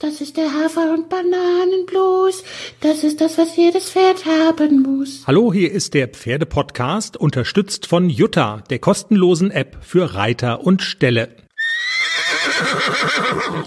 [0.00, 2.42] Das ist der Hafer- und Bananenblues.
[2.80, 5.24] Das ist das, was jedes Pferd haben muss.
[5.26, 11.28] Hallo, hier ist der Pferdepodcast, unterstützt von Jutta, der kostenlosen App für Reiter und Ställe.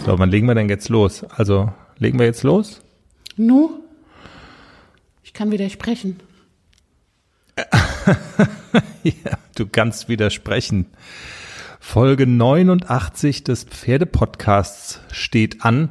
[0.03, 1.23] So, wann legen wir denn jetzt los?
[1.29, 2.81] Also, legen wir jetzt los?
[3.37, 3.83] Nu?
[5.21, 6.19] Ich kann widersprechen.
[9.03, 10.87] ja, du kannst widersprechen.
[11.83, 15.89] Folge 89 des Pferdepodcasts steht an.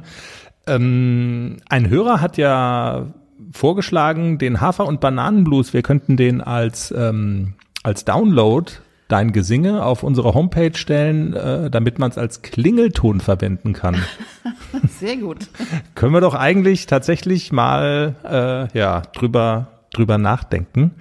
[0.65, 3.13] Ähm, ein Hörer hat ja
[3.51, 8.69] vorgeschlagen, den Hafer- und Bananenblues, wir könnten den als, ähm, als Download
[9.07, 13.95] dein Gesinge auf unsere Homepage stellen, äh, damit man es als Klingelton verwenden kann.
[14.99, 15.47] Sehr gut.
[15.95, 20.95] Können wir doch eigentlich tatsächlich mal äh, ja drüber drüber nachdenken.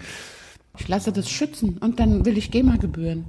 [0.79, 3.25] Ich lasse das schützen und dann will ich GEMA-Gebühren.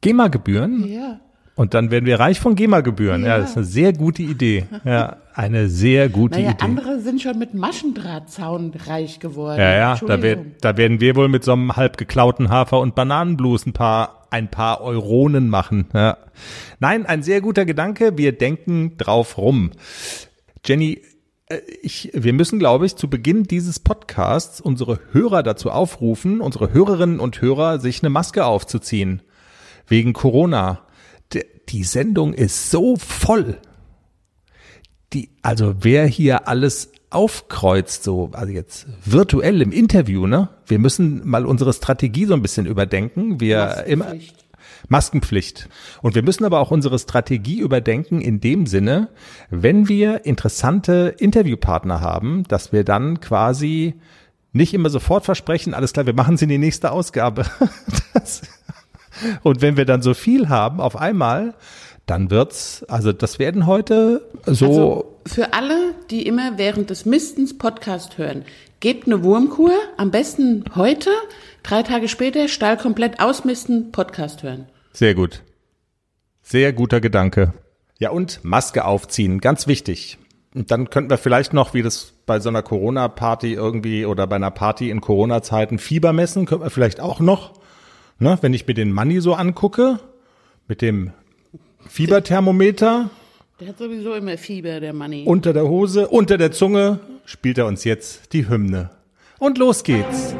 [0.00, 0.86] GEMA-Gebühren?
[0.86, 1.20] Ja.
[1.56, 3.22] Und dann werden wir reich von GEMA-Gebühren.
[3.22, 3.28] Ja.
[3.28, 3.38] ja.
[3.38, 4.64] das ist eine sehr gute Idee.
[4.84, 6.64] Ja, eine sehr gute naja, Idee.
[6.64, 9.58] andere sind schon mit Maschendrahtzaun reich geworden.
[9.58, 12.94] Ja, ja, da, werd, da werden wir wohl mit so einem halb geklauten Hafer- und
[12.94, 15.88] Bananenblues ein paar, ein paar Euronen machen.
[15.92, 16.16] Ja.
[16.78, 18.16] Nein, ein sehr guter Gedanke.
[18.16, 19.72] Wir denken drauf rum.
[20.64, 21.02] Jenny,
[21.50, 26.72] äh, ich, wir müssen, glaube ich, zu Beginn dieses Podcasts unsere Hörer dazu aufrufen, unsere
[26.72, 29.20] Hörerinnen und Hörer, sich eine Maske aufzuziehen.
[29.90, 30.80] Wegen Corona
[31.70, 33.58] die Sendung ist so voll.
[35.12, 40.50] Die, also wer hier alles aufkreuzt, so, also jetzt virtuell im Interview, ne?
[40.66, 43.40] Wir müssen mal unsere Strategie so ein bisschen überdenken.
[43.40, 44.14] Wir immer
[44.88, 45.68] Maskenpflicht.
[46.02, 49.08] Und wir müssen aber auch unsere Strategie überdenken in dem Sinne,
[49.50, 53.94] wenn wir interessante Interviewpartner haben, dass wir dann quasi
[54.52, 57.46] nicht immer sofort versprechen, alles klar, wir machen sie in die nächste Ausgabe.
[58.12, 58.42] Das,
[59.42, 61.54] und wenn wir dann so viel haben auf einmal,
[62.06, 64.66] dann wird's, also das werden heute so.
[64.66, 68.44] Also für alle, die immer während des Mistens Podcast hören,
[68.80, 71.10] gebt eine Wurmkur, am besten heute,
[71.62, 74.66] drei Tage später, Stall komplett ausmisten, Podcast hören.
[74.92, 75.42] Sehr gut.
[76.42, 77.52] Sehr guter Gedanke.
[77.98, 80.18] Ja, und Maske aufziehen, ganz wichtig.
[80.54, 84.36] Und dann könnten wir vielleicht noch, wie das bei so einer Corona-Party irgendwie oder bei
[84.36, 87.52] einer Party in Corona-Zeiten Fieber messen, könnten wir vielleicht auch noch.
[88.22, 89.98] Ne, wenn ich mir den Money so angucke,
[90.68, 91.12] mit dem
[91.88, 93.08] Fieberthermometer.
[93.58, 95.24] Der hat sowieso immer Fieber, der Money.
[95.24, 98.90] Unter der Hose, unter der Zunge spielt er uns jetzt die Hymne.
[99.38, 100.34] Und los geht's.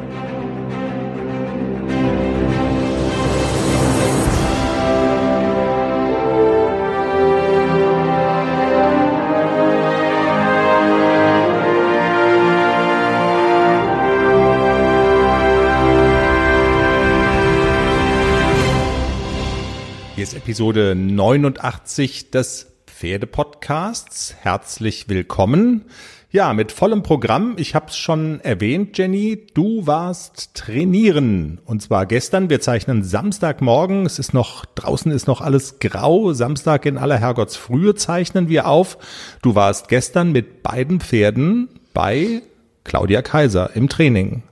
[20.21, 24.35] Hier ist Episode 89 des Pferdepodcasts.
[24.39, 25.85] Herzlich willkommen.
[26.29, 27.55] Ja, mit vollem Programm.
[27.57, 29.47] Ich habe es schon erwähnt, Jenny.
[29.55, 31.59] Du warst trainieren.
[31.65, 32.51] Und zwar gestern.
[32.51, 34.05] Wir zeichnen Samstagmorgen.
[34.05, 36.33] Es ist noch, draußen ist noch alles grau.
[36.33, 38.99] Samstag in aller Herrgottsfrühe zeichnen wir auf.
[39.41, 42.43] Du warst gestern mit beiden Pferden bei
[42.83, 44.43] Claudia Kaiser im Training.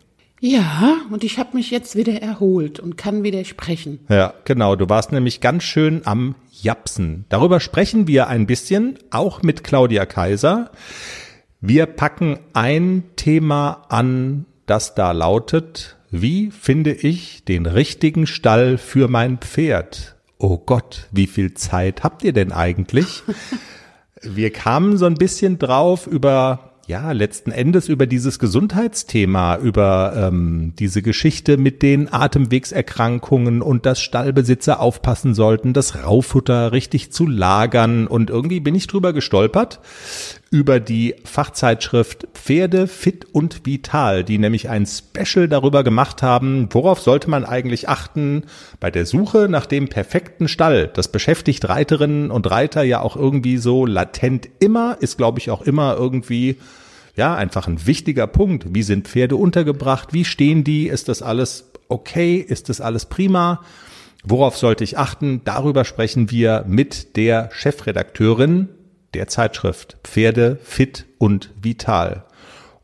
[0.41, 3.99] Ja, und ich habe mich jetzt wieder erholt und kann wieder sprechen.
[4.09, 4.75] Ja, genau.
[4.75, 7.25] Du warst nämlich ganz schön am Japsen.
[7.29, 10.71] Darüber sprechen wir ein bisschen, auch mit Claudia Kaiser.
[11.61, 19.07] Wir packen ein Thema an, das da lautet, wie finde ich den richtigen Stall für
[19.09, 20.15] mein Pferd?
[20.37, 23.23] Oh Gott, wie viel Zeit habt ihr denn eigentlich?
[24.21, 30.73] Wir kamen so ein bisschen drauf über ja, letzten Endes über dieses Gesundheitsthema, über ähm,
[30.79, 38.07] diese Geschichte mit den Atemwegserkrankungen und dass Stallbesitzer aufpassen sollten, das Raufutter richtig zu lagern.
[38.07, 39.81] Und irgendwie bin ich drüber gestolpert
[40.49, 47.01] über die Fachzeitschrift Pferde fit und vital, die nämlich ein Special darüber gemacht haben, worauf
[47.01, 48.45] sollte man eigentlich achten
[48.79, 50.89] bei der Suche nach dem perfekten Stall.
[50.91, 55.61] Das beschäftigt Reiterinnen und Reiter ja auch irgendwie so latent immer, ist glaube ich auch
[55.61, 56.57] immer irgendwie
[57.19, 58.73] ja, einfach ein wichtiger Punkt.
[58.73, 60.13] Wie sind Pferde untergebracht?
[60.13, 60.87] Wie stehen die?
[60.87, 62.37] Ist das alles okay?
[62.37, 63.59] Ist das alles prima?
[64.23, 65.41] Worauf sollte ich achten?
[65.43, 68.69] Darüber sprechen wir mit der Chefredakteurin
[69.13, 72.23] der Zeitschrift Pferde fit und vital.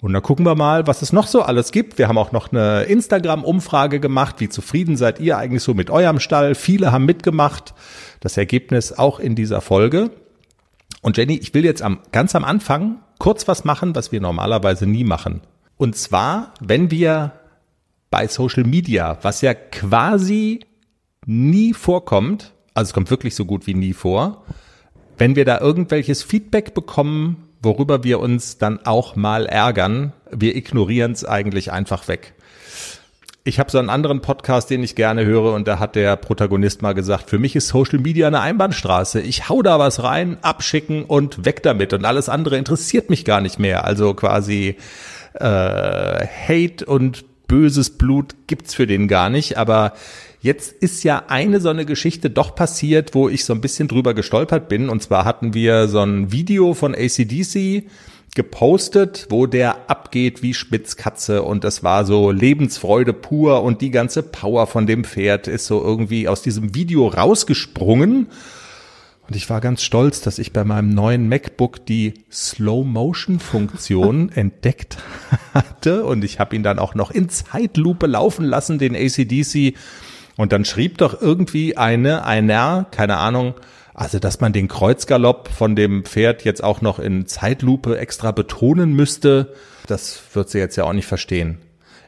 [0.01, 1.97] Und dann gucken wir mal, was es noch so alles gibt.
[1.97, 4.35] Wir haben auch noch eine Instagram-Umfrage gemacht.
[4.39, 6.55] Wie zufrieden seid ihr eigentlich so mit eurem Stall?
[6.55, 7.73] Viele haben mitgemacht.
[8.19, 10.11] Das Ergebnis auch in dieser Folge.
[11.01, 14.85] Und Jenny, ich will jetzt am, ganz am Anfang kurz was machen, was wir normalerweise
[14.85, 15.41] nie machen.
[15.77, 17.33] Und zwar, wenn wir
[18.09, 20.61] bei Social Media, was ja quasi
[21.25, 24.43] nie vorkommt, also es kommt wirklich so gut wie nie vor,
[25.17, 30.13] wenn wir da irgendwelches Feedback bekommen, worüber wir uns dann auch mal ärgern.
[30.31, 32.33] Wir ignorieren es eigentlich einfach weg.
[33.47, 36.81] Ich habe so einen anderen Podcast, den ich gerne höre, und da hat der Protagonist
[36.81, 39.21] mal gesagt, für mich ist Social Media eine Einbahnstraße.
[39.21, 41.93] Ich hau da was rein, abschicken und weg damit.
[41.93, 43.85] Und alles andere interessiert mich gar nicht mehr.
[43.85, 44.77] Also quasi
[45.35, 49.59] äh, Hate und böses Blut gibt's für den gar nicht.
[49.59, 49.93] Aber
[50.45, 54.13] Jetzt ist ja eine so eine Geschichte doch passiert, wo ich so ein bisschen drüber
[54.13, 54.89] gestolpert bin.
[54.89, 57.85] Und zwar hatten wir so ein Video von ACDC
[58.35, 63.63] gepostet, wo der abgeht wie Spitzkatze und das war so Lebensfreude pur.
[63.63, 68.27] Und die ganze Power von dem Pferd ist so irgendwie aus diesem Video rausgesprungen.
[69.27, 74.97] Und ich war ganz stolz, dass ich bei meinem neuen MacBook die Slow-Motion-Funktion entdeckt
[75.53, 76.05] hatte.
[76.05, 79.75] Und ich habe ihn dann auch noch in Zeitlupe laufen lassen, den ACDC
[80.37, 83.55] und dann schrieb doch irgendwie eine, einer, keine Ahnung,
[83.95, 88.93] also dass man den Kreuzgalopp von dem Pferd jetzt auch noch in Zeitlupe extra betonen
[88.93, 89.53] müsste,
[89.87, 91.59] das wird sie jetzt ja auch nicht verstehen.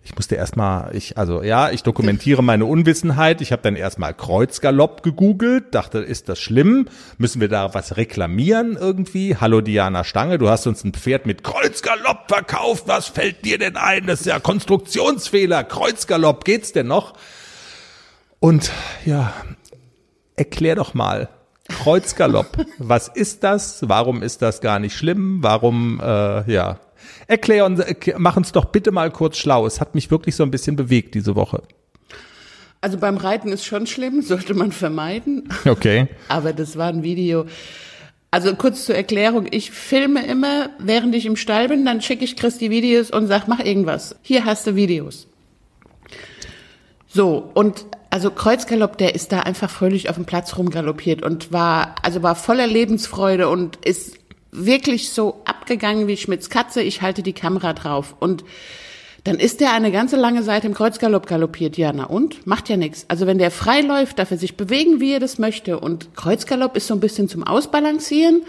[0.04, 3.42] Ich musste erstmal, ich, also ja, ich dokumentiere meine Unwissenheit.
[3.42, 6.88] Ich habe dann erstmal Kreuzgalopp gegoogelt, dachte, ist das schlimm?
[7.18, 9.36] Müssen wir da was reklamieren irgendwie?
[9.36, 12.83] Hallo Diana Stange, du hast uns ein Pferd mit Kreuzgalopp verkauft.
[12.88, 14.07] Was fällt dir denn ein?
[14.07, 15.66] Das ist ja Konstruktionsfehler.
[15.66, 17.13] Kreuzgalopp, geht's denn noch?
[18.40, 18.72] Und
[19.06, 19.33] ja,
[20.38, 21.28] erklär doch mal.
[21.69, 22.66] Kreuzgalopp.
[22.78, 23.88] Was ist das?
[23.88, 25.40] Warum ist das gar nicht schlimm?
[25.42, 26.80] Warum, äh, ja.
[27.28, 27.81] Erklär uns,
[28.18, 29.66] mach uns doch bitte mal kurz schlau.
[29.66, 31.64] Es hat mich wirklich so ein bisschen bewegt diese Woche.
[32.81, 35.50] Also beim Reiten ist schon schlimm, sollte man vermeiden.
[35.66, 36.08] Okay.
[36.30, 37.46] Aber das war ein Video.
[38.30, 42.36] Also kurz zur Erklärung, ich filme immer, während ich im Stall bin, dann schicke ich
[42.36, 44.16] Chris die Videos und sag, mach irgendwas.
[44.22, 45.28] Hier hast du Videos.
[47.08, 51.95] So, und also Kreuzgalopp, der ist da einfach fröhlich auf dem Platz rumgaloppiert und war,
[52.04, 54.18] also war voller Lebensfreude und ist
[54.51, 56.81] wirklich so abgegangen wie Schmidts Katze.
[56.81, 58.44] Ich halte die Kamera drauf und
[59.24, 61.77] dann ist der eine ganze lange Zeit im Kreuzgalopp galoppiert.
[61.77, 62.48] Ja, na und?
[62.48, 63.06] Macht ja nichts.
[63.09, 65.81] Also wenn der frei läuft, darf er sich bewegen, wie er das möchte.
[65.81, 68.44] Und Kreuzgalopp ist so ein bisschen zum Ausbalancieren.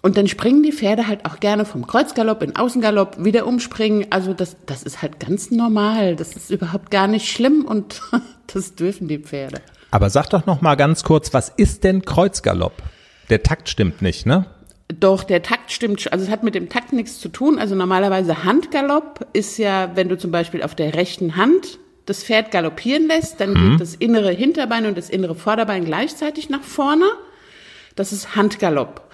[0.00, 4.06] Und dann springen die Pferde halt auch gerne vom Kreuzgalopp in Außengalopp wieder umspringen.
[4.10, 6.14] Also das, das ist halt ganz normal.
[6.14, 8.00] Das ist überhaupt gar nicht schlimm und
[8.46, 9.60] das dürfen die Pferde.
[9.90, 12.74] Aber sag doch noch mal ganz kurz, was ist denn Kreuzgalopp?
[13.30, 14.46] Der Takt stimmt nicht, ne?
[14.88, 17.58] Doch, der Takt stimmt, also es hat mit dem Takt nichts zu tun.
[17.58, 22.50] Also normalerweise Handgalopp ist ja, wenn du zum Beispiel auf der rechten Hand das Pferd
[22.50, 23.70] galoppieren lässt, dann mhm.
[23.72, 27.04] geht das innere Hinterbein und das innere Vorderbein gleichzeitig nach vorne.
[27.96, 29.07] Das ist Handgalopp.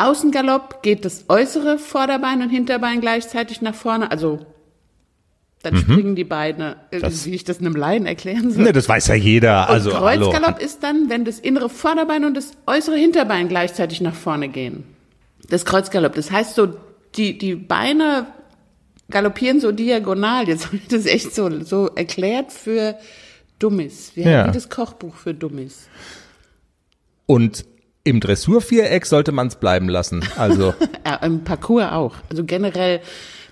[0.00, 4.46] Außengalopp geht das äußere Vorderbein und Hinterbein gleichzeitig nach vorne, also
[5.62, 5.78] dann mhm.
[5.78, 8.64] springen die Beine, äh, das, wie ich das einem Laien erklären soll.
[8.64, 9.68] Ne, das weiß ja jeder.
[9.68, 10.64] Und also Kreuzgalopp hallo.
[10.64, 14.84] ist dann, wenn das innere Vorderbein und das äußere Hinterbein gleichzeitig nach vorne gehen.
[15.48, 16.14] Das Kreuzgalopp.
[16.14, 16.74] Das heißt so,
[17.16, 18.26] die, die Beine
[19.10, 20.48] galoppieren so diagonal.
[20.48, 22.96] Jetzt habe ich das echt so, so erklärt für
[23.58, 24.12] Dummies.
[24.14, 24.48] Wie, ja.
[24.48, 25.88] wie das Kochbuch für Dummies.
[27.26, 27.66] Und
[28.04, 30.24] im Dressurviereck sollte man es bleiben lassen.
[30.36, 30.74] Also
[31.06, 32.16] ja, im Parcours auch.
[32.28, 33.00] Also generell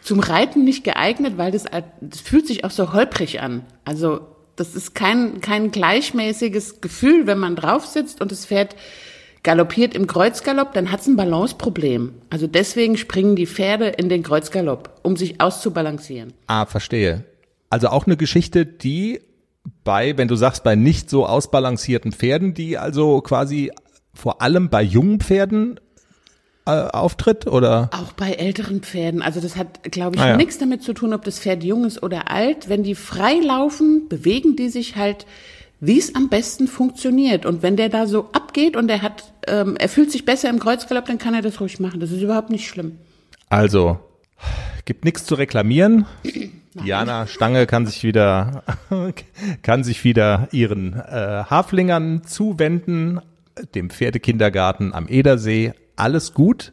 [0.02, 1.64] zum Reiten nicht geeignet, weil das,
[2.00, 3.64] das fühlt sich auch so holprig an.
[3.84, 4.20] Also
[4.56, 8.74] das ist kein kein gleichmäßiges Gefühl, wenn man drauf sitzt und das Pferd
[9.42, 12.12] galoppiert im Kreuzgalopp, dann hat es ein Balanceproblem.
[12.28, 16.32] Also deswegen springen die Pferde in den Kreuzgalopp, um sich auszubalancieren.
[16.46, 17.24] Ah, verstehe.
[17.70, 19.20] Also auch eine Geschichte, die
[19.84, 23.70] bei, wenn du sagst, bei nicht so ausbalancierten Pferden, die also quasi
[24.18, 25.78] vor allem bei jungen Pferden
[26.66, 27.88] äh, auftritt oder?
[27.92, 29.22] Auch bei älteren Pferden.
[29.22, 30.36] Also das hat, glaube ich, ah, ja.
[30.36, 32.68] nichts damit zu tun, ob das Pferd jung ist oder alt.
[32.68, 35.24] Wenn die frei laufen, bewegen die sich halt,
[35.78, 37.46] wie es am besten funktioniert.
[37.46, 40.58] Und wenn der da so abgeht und er hat, ähm, er fühlt sich besser im
[40.58, 42.00] Kreuzgalopp, dann kann er das ruhig machen.
[42.00, 42.98] Das ist überhaupt nicht schlimm.
[43.48, 44.00] Also,
[44.84, 46.06] gibt nichts zu reklamieren.
[46.74, 48.64] Diana Stange kann sich wieder,
[49.62, 53.20] kann sich wieder ihren äh, Haflingern zuwenden
[53.74, 55.72] dem Pferdekindergarten am Edersee.
[55.96, 56.72] Alles gut.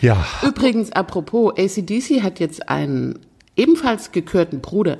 [0.00, 0.24] Ja.
[0.42, 3.18] Übrigens, apropos, ACDC hat jetzt einen
[3.56, 4.98] ebenfalls gekürten Bruder,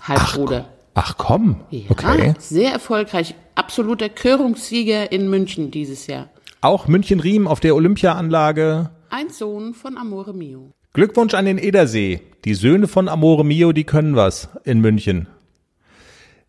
[0.00, 0.68] Halbbruder.
[0.94, 2.34] Ach, ach komm, ja, okay.
[2.38, 6.28] Sehr erfolgreich, absoluter Körungssieger in München dieses Jahr.
[6.60, 8.90] Auch München-Riem auf der Olympiaanlage.
[9.10, 10.72] Ein Sohn von Amore Mio.
[10.92, 12.20] Glückwunsch an den Edersee.
[12.44, 15.28] Die Söhne von Amore Mio, die können was in München.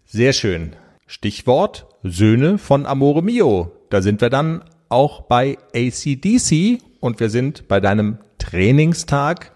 [0.06, 0.76] Sehr schön.
[1.06, 3.72] Stichwort Söhne von Amore Mio.
[3.90, 9.52] Da sind wir dann auch bei ACDC und wir sind bei deinem Trainingstag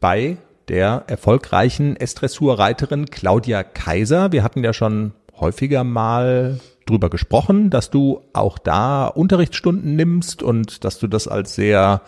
[0.00, 4.32] bei der erfolgreichen S-Dressur-Reiterin Claudia Kaiser.
[4.32, 10.84] Wir hatten ja schon häufiger mal drüber gesprochen, dass du auch da Unterrichtsstunden nimmst und
[10.84, 12.02] dass du das als sehr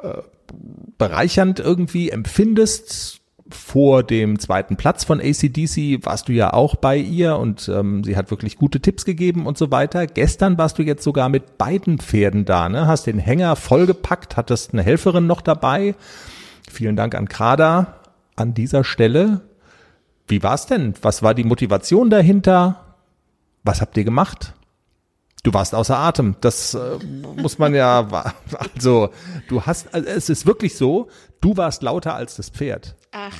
[0.00, 0.22] äh,
[0.98, 3.20] bereichernd irgendwie empfindest.
[3.50, 8.16] Vor dem zweiten Platz von ACDC warst du ja auch bei ihr und ähm, sie
[8.16, 10.06] hat wirklich gute Tipps gegeben und so weiter.
[10.08, 12.88] Gestern warst du jetzt sogar mit beiden Pferden da, ne?
[12.88, 15.94] Hast den Hänger vollgepackt, hattest eine Helferin noch dabei.
[16.68, 18.00] Vielen Dank an Krada
[18.34, 19.42] an dieser Stelle.
[20.26, 20.94] Wie war's denn?
[21.02, 22.96] Was war die Motivation dahinter?
[23.62, 24.54] Was habt ihr gemacht?
[25.46, 26.34] Du warst außer Atem.
[26.40, 26.98] Das äh,
[27.36, 28.32] muss man ja,
[28.74, 29.10] also
[29.48, 31.08] du hast, also es ist wirklich so,
[31.40, 32.96] du warst lauter als das Pferd.
[33.12, 33.32] Ach.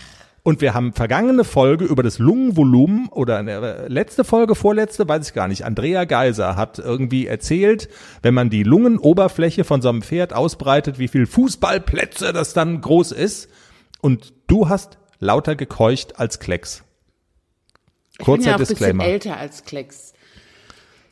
[0.47, 5.35] Und wir haben vergangene Folge über das Lungenvolumen oder eine letzte Folge, vorletzte, weiß ich
[5.35, 5.65] gar nicht.
[5.65, 7.89] Andrea Geiser hat irgendwie erzählt,
[8.23, 13.11] wenn man die Lungenoberfläche von so einem Pferd ausbreitet, wie viel Fußballplätze das dann groß
[13.11, 13.49] ist.
[14.01, 16.85] Und du hast lauter gekeucht als Klecks.
[18.19, 19.03] Kurzer ich bin ja auch Disclaimer.
[19.03, 20.13] Ein bisschen älter als Klecks.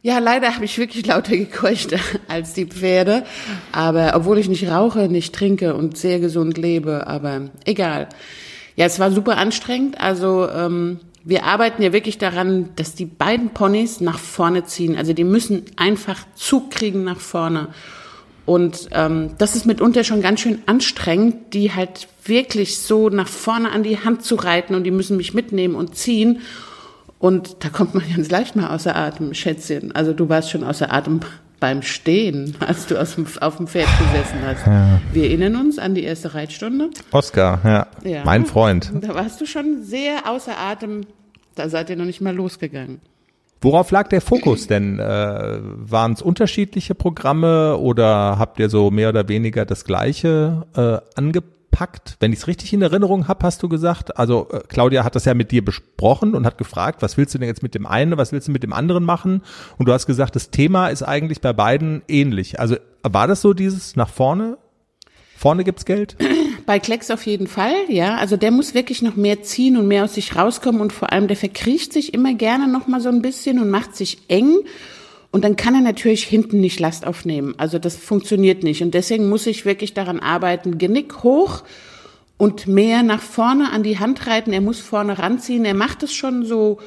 [0.05, 1.95] Ja, leider habe ich wirklich lauter gekeucht
[2.29, 3.25] als die Pferde.
[3.73, 8.11] Aber obwohl ich nicht rauche, nicht trinke und sehr gesund lebe, aber egal.
[8.77, 9.99] Ja, es war super anstrengend.
[9.99, 14.99] Also ähm, wir arbeiten ja wirklich daran, dass die beiden Ponys nach vorne ziehen.
[14.99, 17.69] Also die müssen einfach Zug kriegen nach vorne.
[18.45, 23.71] Und ähm, das ist mitunter schon ganz schön anstrengend, die halt wirklich so nach vorne
[23.71, 26.43] an die Hand zu reiten und die müssen mich mitnehmen und ziehen.
[27.19, 29.95] Und da kommt man ganz leicht mal außer Atem, Schätzchen.
[29.95, 31.21] Also du warst schon außer Atem
[31.61, 34.67] beim Stehen, als du dem, auf dem Pferd gesessen hast.
[34.67, 35.01] Ja.
[35.13, 36.91] Wir erinnern uns an die erste Reitstunde.
[37.11, 37.87] Oskar, ja.
[38.11, 38.23] ja.
[38.25, 38.93] Mein Freund.
[39.01, 41.07] Da warst du schon sehr außer Atem.
[41.55, 43.01] Da seid ihr noch nicht mal losgegangen.
[43.63, 44.99] Worauf lag der Fokus denn?
[44.99, 50.99] Äh, Waren es unterschiedliche Programme oder habt ihr so mehr oder weniger das gleiche äh,
[51.75, 52.17] angepackt?
[52.21, 55.25] Wenn ich es richtig in Erinnerung habe, hast du gesagt, also äh, Claudia hat das
[55.25, 58.17] ja mit dir besprochen und hat gefragt, was willst du denn jetzt mit dem einen,
[58.17, 59.43] was willst du mit dem anderen machen?
[59.79, 62.61] Und du hast gesagt, das Thema ist eigentlich bei beiden ähnlich.
[62.61, 64.59] Also war das so dieses nach vorne?
[65.37, 66.17] Vorne gibt's Geld?
[66.67, 68.17] Bei Klecks auf jeden Fall, ja.
[68.17, 71.29] Also der muss wirklich noch mehr ziehen und mehr aus sich rauskommen und vor allem
[71.29, 74.61] der verkriecht sich immer gerne noch mal so ein bisschen und macht sich eng.
[75.35, 77.55] Und dann kann er natürlich hinten nicht Last aufnehmen.
[77.59, 78.83] Also das funktioniert nicht.
[78.83, 81.65] Und deswegen muss ich wirklich daran arbeiten, Genick hoch
[82.37, 84.53] und mehr nach vorne an die Hand reiten.
[84.53, 85.65] Er muss vorne ranziehen.
[85.65, 86.79] Er macht es schon so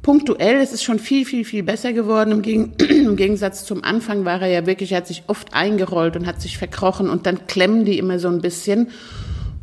[0.00, 0.58] punktuell.
[0.58, 2.30] Es ist schon viel, viel, viel besser geworden.
[2.30, 6.14] Im, Geg Im, Gegensatz zum Anfang war er ja wirklich, er hat sich oft eingerollt
[6.14, 8.90] und hat sich verkrochen und dann klemmen die immer so ein bisschen.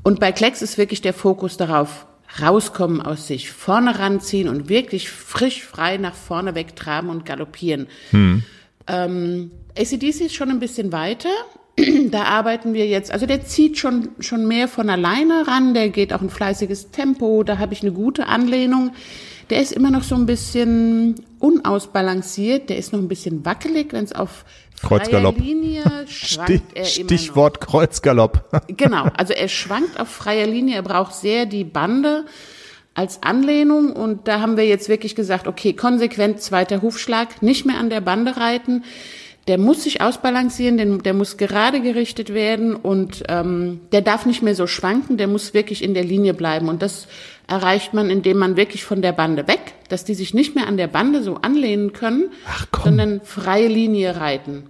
[0.04, 2.06] Und bei Klecks ist wirklich der Fokus darauf,
[2.42, 7.88] rauskommen aus sich, vorne ranziehen und wirklich frisch, frei nach vorne wegtraben und galoppieren.
[8.12, 8.44] Hm.
[8.88, 11.30] Ähm, ACDC ist schon ein bisschen weiter.
[12.12, 16.14] da arbeiten wir jetzt, also der zieht schon, schon mehr von alleine ran, der geht
[16.14, 18.92] auch ein fleißiges Tempo, da habe ich eine gute Anlehnung.
[19.50, 24.04] Der ist immer noch so ein bisschen unausbalanciert, der ist noch ein bisschen wackelig, wenn
[24.04, 24.44] es auf
[24.82, 25.38] Kreuzgalopp.
[25.38, 27.72] Linie schwankt er Stichwort immer noch.
[27.72, 28.62] Kreuzgalopp.
[28.68, 32.26] genau, also er schwankt auf freier Linie, er braucht sehr die Bande
[32.94, 37.78] als Anlehnung und da haben wir jetzt wirklich gesagt, okay, konsequent zweiter Hufschlag, nicht mehr
[37.78, 38.84] an der Bande reiten.
[39.48, 44.42] Der muss sich ausbalancieren, der, der muss gerade gerichtet werden und ähm, der darf nicht
[44.42, 46.68] mehr so schwanken, der muss wirklich in der Linie bleiben.
[46.68, 47.08] Und das
[47.48, 50.78] erreicht man, indem man wirklich von der Bande weg, dass die sich nicht mehr an
[50.78, 52.32] der Bande so anlehnen können,
[52.84, 54.64] sondern freie Linie reiten.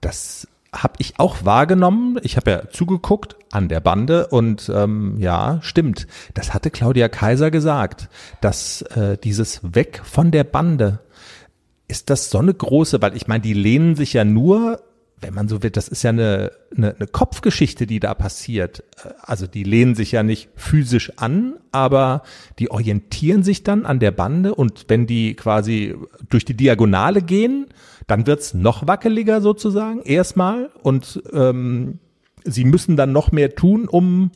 [0.00, 2.18] Das habe ich auch wahrgenommen.
[2.22, 6.06] Ich habe ja zugeguckt an der Bande und ähm, ja, stimmt.
[6.34, 8.08] Das hatte Claudia Kaiser gesagt,
[8.40, 11.00] dass äh, dieses Weg von der Bande
[11.90, 14.80] ist das so eine große, weil ich meine, die lehnen sich ja nur
[15.20, 18.84] wenn man so wird, das ist ja eine, eine, eine Kopfgeschichte, die da passiert.
[19.20, 22.22] Also die lehnen sich ja nicht physisch an, aber
[22.58, 25.94] die orientieren sich dann an der Bande und wenn die quasi
[26.28, 27.66] durch die Diagonale gehen,
[28.06, 31.98] dann wird's noch wackeliger sozusagen erstmal und ähm,
[32.44, 34.30] sie müssen dann noch mehr tun, um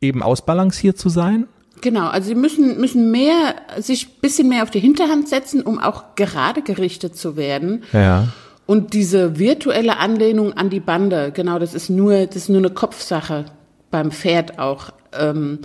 [0.00, 1.46] eben ausbalanciert zu sein.
[1.80, 6.14] Genau, also sie müssen, müssen mehr, sich bisschen mehr auf die Hinterhand setzen, um auch
[6.16, 7.84] gerade gerichtet zu werden.
[7.92, 8.28] Ja.
[8.66, 12.70] Und diese virtuelle Anlehnung an die Bande, genau, das ist nur, das ist nur eine
[12.70, 13.46] Kopfsache
[13.90, 14.90] beim Pferd auch.
[15.18, 15.60] Ähm,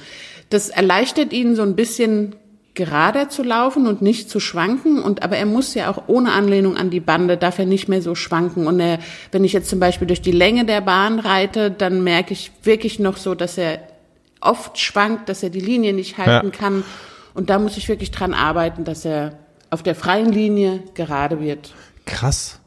[0.49, 2.35] das erleichtert ihnen so ein bisschen
[2.75, 5.01] gerader zu laufen und nicht zu schwanken.
[5.01, 8.01] Und aber er muss ja auch ohne Anlehnung an die Bande darf er nicht mehr
[8.01, 8.67] so schwanken.
[8.67, 8.99] Und er,
[9.31, 12.99] wenn ich jetzt zum Beispiel durch die Länge der Bahn reite, dann merke ich wirklich
[12.99, 13.79] noch so, dass er
[14.45, 16.57] oft schwankt, dass er die Linie nicht halten ja.
[16.57, 16.83] kann.
[17.33, 21.73] Und da muss ich wirklich dran arbeiten, dass er auf der freien Linie gerade wird.
[22.05, 22.59] Krass.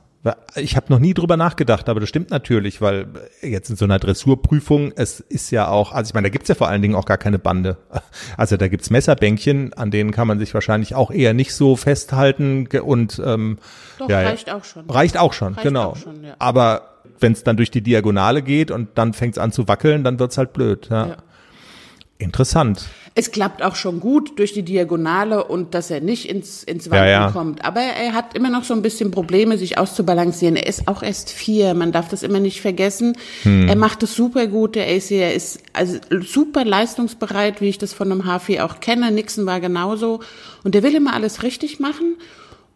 [0.56, 3.06] Ich habe noch nie drüber nachgedacht, aber das stimmt natürlich, weil
[3.42, 6.56] jetzt in so einer Dressurprüfung, es ist ja auch, also ich meine, da gibt's ja
[6.56, 7.76] vor allen Dingen auch gar keine Bande.
[8.36, 12.66] Also da gibt's Messerbänkchen, an denen kann man sich wahrscheinlich auch eher nicht so festhalten
[12.66, 13.58] und ähm,
[13.98, 14.90] Doch, ja, reicht auch schon.
[14.90, 15.90] Reicht auch schon, reicht genau.
[15.90, 16.34] Auch schon, ja.
[16.38, 20.02] Aber wenn es dann durch die Diagonale geht und dann fängt es an zu wackeln,
[20.04, 20.88] dann wird's halt blöd.
[20.90, 21.06] Ja.
[21.06, 21.16] ja.
[22.18, 22.86] Interessant.
[23.14, 27.08] Es klappt auch schon gut durch die Diagonale und dass er nicht ins, ins Wanken
[27.08, 27.30] ja, ja.
[27.30, 27.64] kommt.
[27.64, 30.56] Aber er hat immer noch so ein bisschen Probleme, sich auszubalancieren.
[30.56, 33.16] Er ist auch erst vier, man darf das immer nicht vergessen.
[33.42, 33.68] Hm.
[33.68, 35.10] Er macht es super gut, der AC.
[35.12, 39.10] Er ist also super leistungsbereit, wie ich das von einem Hafi auch kenne.
[39.10, 40.20] Nixon war genauso.
[40.64, 42.16] Und der will immer alles richtig machen.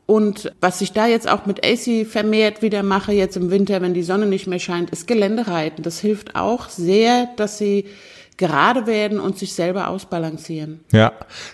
[0.04, 3.94] Und was ich da jetzt auch mit AC vermehrt wieder mache, jetzt im Winter, wenn
[3.94, 5.84] die Sonne nicht mehr scheint, ist Geländereiten.
[5.84, 7.84] Das hilft auch sehr, dass sie
[8.40, 10.80] gerade werden und sich selber ausbalancieren.
[10.90, 11.12] Ja,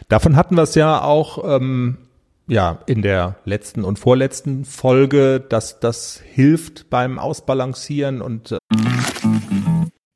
[0.08, 1.98] davon hatten wir es ja auch ähm,
[2.46, 8.58] ja in der letzten und vorletzten Folge, dass das hilft beim Ausbalancieren und äh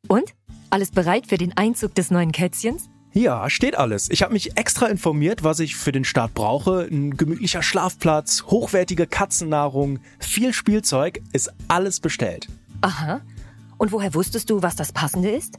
[0.08, 0.32] und
[0.70, 2.88] alles bereit für den Einzug des neuen Kätzchens?
[3.12, 4.08] Ja, steht alles.
[4.08, 6.86] Ich habe mich extra informiert, was ich für den Start brauche.
[6.88, 12.46] Ein gemütlicher Schlafplatz, hochwertige Katzennahrung, viel Spielzeug, ist alles bestellt.
[12.82, 13.22] Aha.
[13.78, 15.58] Und woher wusstest du, was das Passende ist?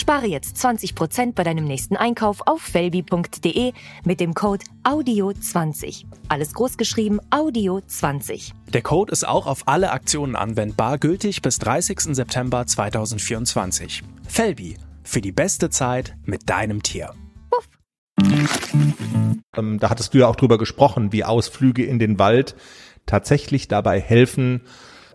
[0.00, 3.72] Spare jetzt 20% bei deinem nächsten Einkauf auf felbi.de
[4.04, 6.06] mit dem Code AUDIO20.
[6.28, 8.52] Alles großgeschrieben AUDIO20.
[8.72, 12.16] Der Code ist auch auf alle Aktionen anwendbar, gültig bis 30.
[12.16, 14.02] September 2024.
[14.26, 17.12] Felbi, für die beste Zeit mit deinem Tier.
[17.50, 17.68] Puff.
[19.54, 22.56] Ähm, da hattest du ja auch drüber gesprochen, wie Ausflüge in den Wald
[23.04, 24.62] tatsächlich dabei helfen,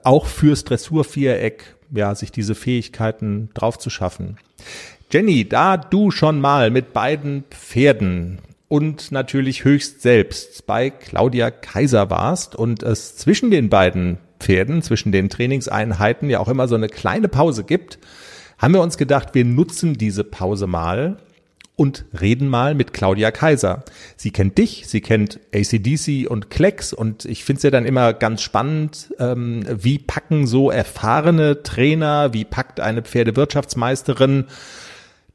[0.04, 4.38] auch fürs Dressurviereck ja, sich diese Fähigkeiten drauf zu schaffen.
[5.12, 12.10] Jenny, da du schon mal mit beiden Pferden und natürlich höchst selbst bei Claudia Kaiser
[12.10, 16.90] warst und es zwischen den beiden Pferden, zwischen den Trainingseinheiten ja auch immer so eine
[16.90, 18.00] kleine Pause gibt,
[18.58, 21.18] haben wir uns gedacht, wir nutzen diese Pause mal
[21.76, 23.84] und reden mal mit Claudia Kaiser.
[24.16, 28.14] Sie kennt dich, sie kennt ACDC und Klecks und ich finde es ja dann immer
[28.14, 34.46] ganz spannend, ähm, wie packen so erfahrene Trainer, wie packt eine Pferdewirtschaftsmeisterin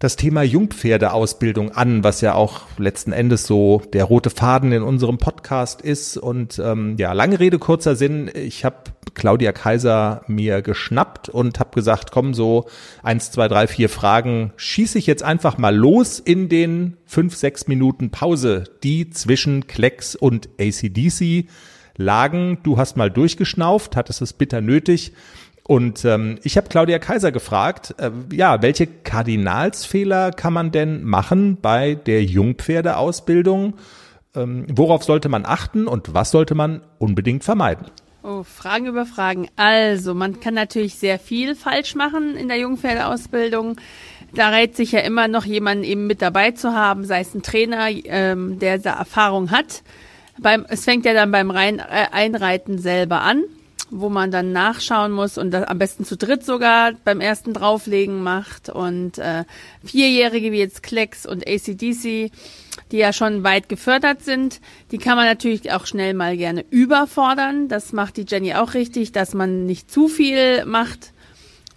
[0.01, 5.19] das Thema Jungpferdeausbildung an, was ja auch letzten Endes so der rote Faden in unserem
[5.19, 6.17] Podcast ist.
[6.17, 8.31] Und ähm, ja, lange Rede, kurzer Sinn.
[8.33, 8.77] Ich habe
[9.13, 12.65] Claudia Kaiser mir geschnappt und habe gesagt, komm, so
[13.03, 17.69] eins, zwei, drei, vier Fragen schieße ich jetzt einfach mal los in den fünf, sechs
[17.69, 21.47] Minuten Pause, die zwischen Klecks und ACDC
[21.99, 22.57] lagen.
[22.63, 25.13] Du hast mal durchgeschnauft, hattest es bitter nötig.
[25.65, 31.59] Und ähm, ich habe Claudia Kaiser gefragt, äh, ja, welche Kardinalsfehler kann man denn machen
[31.61, 33.75] bei der Jungpferdeausbildung?
[34.35, 37.87] Ähm, worauf sollte man achten und was sollte man unbedingt vermeiden?
[38.23, 39.49] Oh, Fragen über Fragen.
[39.57, 43.77] Also, man kann natürlich sehr viel falsch machen in der Jungpferdeausbildung.
[44.35, 47.43] Da rät sich ja immer noch jemanden eben mit dabei zu haben, sei es ein
[47.43, 49.83] Trainer, ähm, der da Erfahrung hat.
[50.39, 53.45] Beim, es fängt ja dann beim Rein, äh, Einreiten selber an
[53.91, 58.69] wo man dann nachschauen muss und am besten zu dritt sogar beim ersten Drauflegen macht.
[58.69, 59.45] Und äh,
[59.85, 62.31] Vierjährige wie jetzt Klecks und ACDC,
[62.93, 67.69] die ja schon weit gefördert sind, die kann man natürlich auch schnell mal gerne überfordern.
[67.69, 71.13] Das macht die Jenny auch richtig, dass man nicht zu viel macht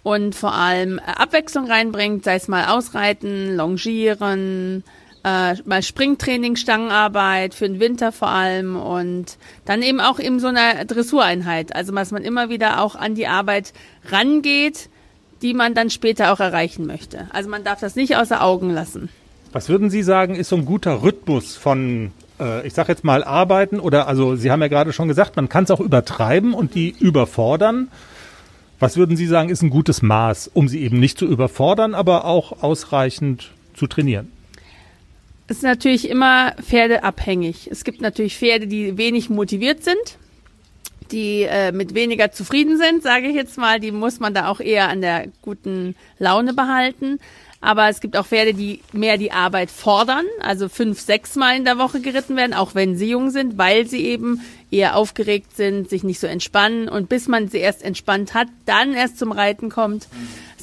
[0.04, 4.84] und vor allem Abwechslung reinbringt, sei es mal Ausreiten, Longieren,
[5.24, 10.48] äh, mal Springtraining, Stangenarbeit für den Winter vor allem und dann eben auch eben so
[10.48, 11.74] eine Dressureinheit.
[11.74, 13.72] Also dass man immer wieder auch an die Arbeit
[14.10, 14.90] rangeht,
[15.40, 17.26] die man dann später auch erreichen möchte.
[17.32, 19.08] Also man darf das nicht außer Augen lassen.
[19.52, 22.10] Was würden Sie sagen, ist so ein guter Rhythmus von,
[22.40, 25.48] äh, ich sag jetzt mal, Arbeiten oder, also Sie haben ja gerade schon gesagt, man
[25.48, 27.88] kann es auch übertreiben und die überfordern.
[28.80, 32.24] Was würden Sie sagen, ist ein gutes Maß, um sie eben nicht zu überfordern, aber
[32.24, 34.30] auch ausreichend zu trainieren?
[35.48, 37.68] Ist natürlich immer pferdeabhängig.
[37.70, 40.18] Es gibt natürlich Pferde, die wenig motiviert sind,
[41.10, 43.78] die äh, mit weniger zufrieden sind, sage ich jetzt mal.
[43.80, 47.18] Die muss man da auch eher an der guten Laune behalten.
[47.64, 51.64] Aber es gibt auch Pferde, die mehr die Arbeit fordern, also fünf, sechs Mal in
[51.64, 55.88] der Woche geritten werden, auch wenn sie jung sind, weil sie eben eher aufgeregt sind,
[55.88, 59.70] sich nicht so entspannen und bis man sie erst entspannt hat, dann erst zum Reiten
[59.70, 60.08] kommt.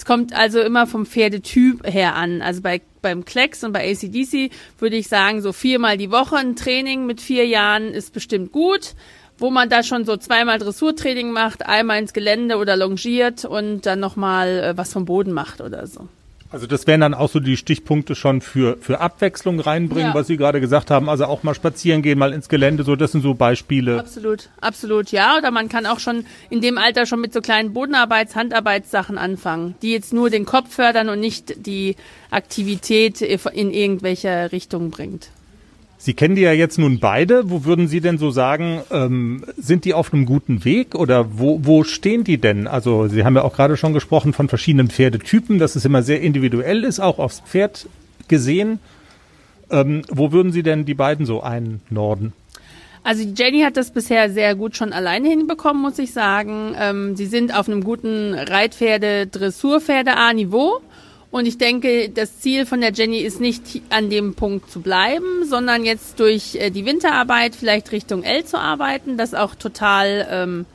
[0.01, 2.41] Es kommt also immer vom Pferdetyp her an.
[2.41, 6.55] Also bei beim Klecks und bei ACDC würde ich sagen, so viermal die Woche ein
[6.55, 8.95] Training mit vier Jahren ist bestimmt gut
[9.37, 13.99] wo man da schon so zweimal Dressurtraining macht, einmal ins Gelände oder longiert und dann
[13.99, 16.07] nochmal äh, was vom Boden macht oder so.
[16.51, 20.13] Also das wären dann auch so die Stichpunkte schon für, für Abwechslung reinbringen, ja.
[20.13, 21.07] was Sie gerade gesagt haben.
[21.07, 23.97] Also auch mal spazieren gehen, mal ins Gelände, so das sind so Beispiele.
[23.97, 25.37] Absolut, absolut, ja.
[25.37, 29.75] Oder man kann auch schon in dem Alter schon mit so kleinen Bodenarbeits-, Handarbeitssachen anfangen,
[29.81, 31.95] die jetzt nur den Kopf fördern und nicht die
[32.31, 35.29] Aktivität in irgendwelche Richtung bringt.
[36.03, 37.51] Sie kennen die ja jetzt nun beide.
[37.51, 41.59] Wo würden Sie denn so sagen, ähm, sind die auf einem guten Weg oder wo,
[41.61, 42.65] wo stehen die denn?
[42.65, 46.21] Also Sie haben ja auch gerade schon gesprochen von verschiedenen Pferdetypen, dass es immer sehr
[46.21, 47.87] individuell ist, auch aufs Pferd
[48.27, 48.79] gesehen.
[49.69, 52.33] Ähm, wo würden Sie denn die beiden so einnorden?
[53.03, 56.75] Also Jenny hat das bisher sehr gut schon alleine hinbekommen, muss ich sagen.
[56.79, 60.81] Ähm, sie sind auf einem guten Reitpferde-Dressurpferde-A-Niveau.
[61.31, 65.45] Und ich denke, das Ziel von der Jenny ist nicht an dem Punkt zu bleiben,
[65.45, 69.17] sondern jetzt durch äh, die Winterarbeit vielleicht Richtung L zu arbeiten.
[69.17, 70.65] Das auch total, ähm,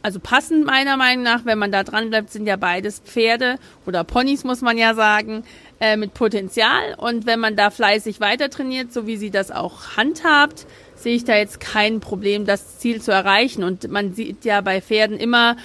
[0.00, 4.02] also passend meiner Meinung nach, wenn man da dran bleibt, sind ja beides Pferde oder
[4.02, 5.44] Ponys, muss man ja sagen,
[5.78, 6.94] äh, mit Potenzial.
[6.96, 10.64] Und wenn man da fleißig weiter trainiert, so wie sie das auch handhabt,
[10.94, 13.62] sehe ich da jetzt kein Problem, das Ziel zu erreichen.
[13.62, 15.56] Und man sieht ja bei Pferden immer,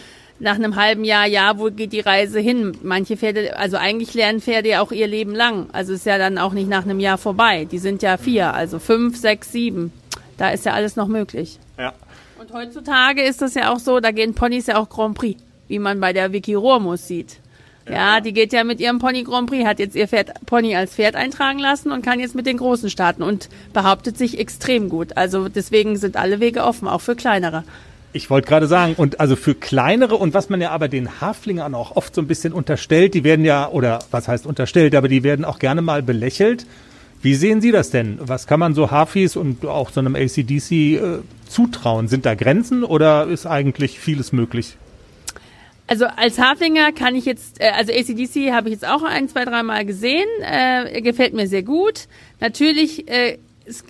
[0.44, 2.78] nach einem halben Jahr, ja, wo geht die Reise hin?
[2.84, 5.68] Manche Pferde, also eigentlich lernen Pferde ja auch ihr Leben lang.
[5.72, 7.66] Also ist ja dann auch nicht nach einem Jahr vorbei.
[7.66, 9.94] Die sind ja vier, also fünf, sechs, sieben.
[10.38, 11.60] Da ist ja alles noch möglich.
[11.78, 11.94] Ja.
[12.40, 15.80] Und heutzutage ist das ja auch so, da gehen Ponys ja auch Grand Prix, wie
[15.80, 17.38] man bei der Vicky Rohrmus sieht.
[17.90, 20.96] Ja, die geht ja mit ihrem Pony Grand Prix, hat jetzt ihr Pferd, Pony als
[20.96, 25.18] Pferd eintragen lassen und kann jetzt mit den Großen starten und behauptet sich extrem gut.
[25.18, 27.64] Also deswegen sind alle Wege offen, auch für kleinere.
[28.16, 31.74] Ich wollte gerade sagen, und also für kleinere und was man ja aber den Haflingern
[31.74, 35.24] auch oft so ein bisschen unterstellt, die werden ja, oder was heißt unterstellt, aber die
[35.24, 36.68] werden auch gerne mal belächelt.
[37.24, 38.20] Wie sehen Sie das denn?
[38.22, 41.00] Was kann man so Hafis und auch so einem ACDC äh,
[41.48, 42.08] zutrauen?
[42.08, 44.78] Sind da Grenzen oder ist eigentlich vieles möglich?
[45.88, 49.44] Also als Haflinger kann ich jetzt, äh, also ACDC habe ich jetzt auch ein, zwei,
[49.46, 52.08] dreimal gesehen, äh, gefällt mir sehr gut.
[52.40, 53.40] Natürlich äh,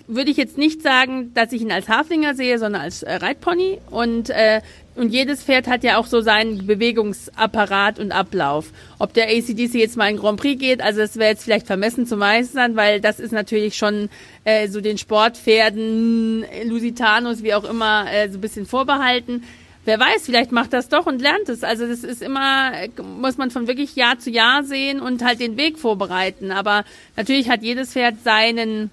[0.06, 3.78] würde ich jetzt nicht sagen, dass ich ihn als Haflinger sehe, sondern als äh, Reitpony.
[3.90, 4.60] Und, äh,
[4.94, 8.66] und jedes Pferd hat ja auch so seinen Bewegungsapparat und Ablauf.
[9.00, 12.06] Ob der ACDC jetzt mal in Grand Prix geht, also das wäre jetzt vielleicht vermessen
[12.06, 14.10] zu meistern, weil das ist natürlich schon
[14.44, 19.42] äh, so den Sportpferden, Lusitanos, wie auch immer, äh, so ein bisschen vorbehalten.
[19.86, 21.62] Wer weiß, vielleicht macht das doch und lernt es.
[21.62, 22.72] Also das ist immer,
[23.20, 26.52] muss man von wirklich Jahr zu Jahr sehen und halt den Weg vorbereiten.
[26.52, 26.84] Aber
[27.16, 28.90] natürlich hat jedes Pferd seinen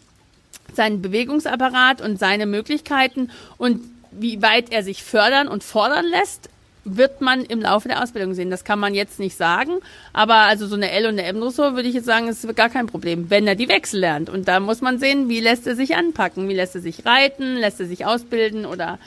[0.74, 6.50] seinen Bewegungsapparat und seine Möglichkeiten und wie weit er sich fördern und fordern lässt,
[6.84, 8.50] wird man im Laufe der Ausbildung sehen.
[8.50, 9.74] Das kann man jetzt nicht sagen,
[10.14, 12.88] aber also so eine L und eine M-Dressur würde ich jetzt sagen, ist gar kein
[12.88, 14.30] Problem, wenn er die Wechsel lernt.
[14.30, 17.56] Und da muss man sehen, wie lässt er sich anpacken, wie lässt er sich reiten,
[17.56, 18.98] lässt er sich ausbilden oder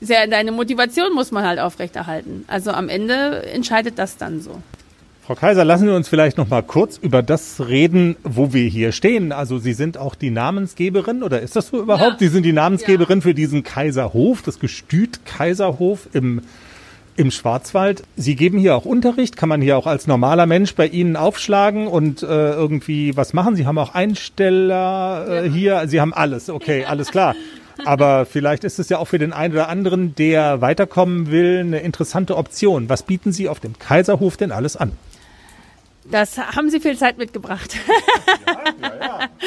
[0.00, 2.44] sehr, deine Motivation muss man halt aufrechterhalten.
[2.46, 4.62] Also am Ende entscheidet das dann so.
[5.30, 8.90] Frau Kaiser, lassen Sie uns vielleicht noch mal kurz über das reden, wo wir hier
[8.90, 9.30] stehen.
[9.30, 12.14] Also Sie sind auch die Namensgeberin oder ist das so überhaupt?
[12.14, 12.18] Ja.
[12.18, 13.22] Sie sind die Namensgeberin ja.
[13.22, 16.40] für diesen Kaiserhof, das Gestüt Kaiserhof im
[17.14, 18.02] im Schwarzwald.
[18.16, 21.86] Sie geben hier auch Unterricht, kann man hier auch als normaler Mensch bei Ihnen aufschlagen
[21.86, 23.54] und äh, irgendwie was machen.
[23.54, 25.52] Sie haben auch Einsteller äh, ja.
[25.52, 27.36] hier, Sie haben alles, okay, alles klar.
[27.84, 31.78] Aber vielleicht ist es ja auch für den einen oder anderen, der weiterkommen will, eine
[31.78, 32.88] interessante Option.
[32.88, 34.90] Was bieten Sie auf dem Kaiserhof denn alles an?
[36.10, 37.76] Das haben Sie viel Zeit mitgebracht.
[38.46, 39.28] Ja, ja, ja.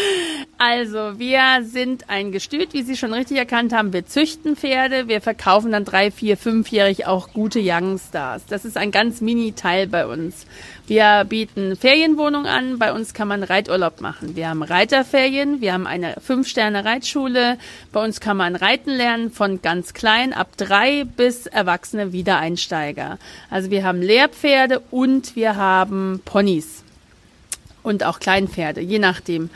[0.58, 3.92] Also, wir sind ein Gestüt, wie Sie schon richtig erkannt haben.
[3.92, 5.10] Wir züchten Pferde.
[5.10, 8.46] Wir verkaufen dann drei, vier, fünfjährig auch gute Youngstars.
[8.46, 10.46] Das ist ein ganz Mini-Teil bei uns.
[10.86, 12.78] Wir bieten Ferienwohnungen an.
[12.78, 14.36] Bei uns kann man Reiturlaub machen.
[14.36, 15.62] Wir haben Reiterferien.
[15.62, 17.58] Wir haben eine Fünf-Sterne-Reitschule.
[17.94, 23.18] Bei uns kann man reiten lernen von ganz klein ab drei bis erwachsene Wiedereinsteiger.
[23.50, 26.84] Also wir haben Lehrpferde und wir haben Ponys
[27.82, 29.50] und auch Kleinpferde, je nachdem.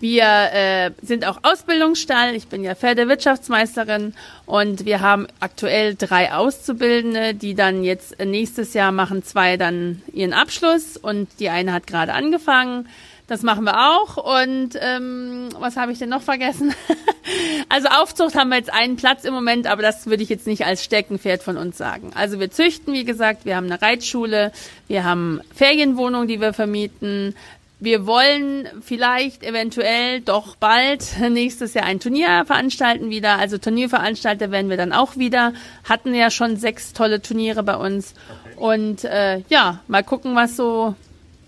[0.00, 2.34] Wir äh, sind auch Ausbildungsstall.
[2.34, 4.14] Ich bin ja Pferdewirtschaftsmeisterin
[4.46, 10.32] und wir haben aktuell drei Auszubildende, die dann jetzt nächstes Jahr machen zwei dann ihren
[10.32, 12.88] Abschluss und die eine hat gerade angefangen.
[13.30, 14.16] Das machen wir auch.
[14.16, 16.74] Und ähm, was habe ich denn noch vergessen?
[17.68, 20.66] also Aufzucht haben wir jetzt einen Platz im Moment, aber das würde ich jetzt nicht
[20.66, 22.10] als Steckenpferd von uns sagen.
[22.16, 24.50] Also wir züchten, wie gesagt, wir haben eine Reitschule,
[24.88, 27.36] wir haben Ferienwohnungen, die wir vermieten,
[27.80, 33.38] wir wollen vielleicht eventuell doch bald nächstes Jahr ein Turnier veranstalten wieder.
[33.38, 35.54] Also Turnierveranstalter werden wir dann auch wieder.
[35.84, 38.14] Hatten ja schon sechs tolle Turniere bei uns.
[38.56, 40.94] Und äh, ja, mal gucken, was so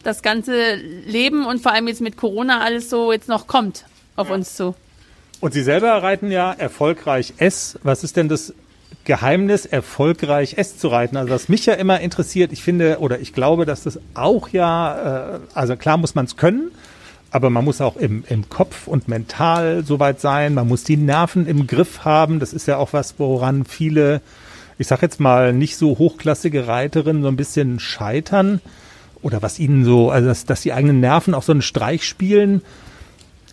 [0.02, 3.84] das ganze Leben und vor allem jetzt mit Corona alles so jetzt noch kommt
[4.16, 4.34] auf ja.
[4.34, 4.74] uns zu.
[5.40, 7.78] Und Sie selber reiten ja erfolgreich S.
[7.82, 8.54] Was ist denn das
[9.04, 11.16] Geheimnis, erfolgreich S zu reiten?
[11.16, 15.36] Also was mich ja immer interessiert, ich finde oder ich glaube, dass das auch ja,
[15.36, 16.70] äh, also klar muss man es können,
[17.32, 20.54] aber man muss auch im, im Kopf und mental soweit sein.
[20.54, 22.40] Man muss die Nerven im Griff haben.
[22.40, 24.20] Das ist ja auch was, woran viele,
[24.78, 28.60] ich sag jetzt mal, nicht so hochklassige Reiterinnen so ein bisschen scheitern.
[29.22, 32.60] Oder was ihnen so, also dass, dass die eigenen Nerven auch so einen Streich spielen.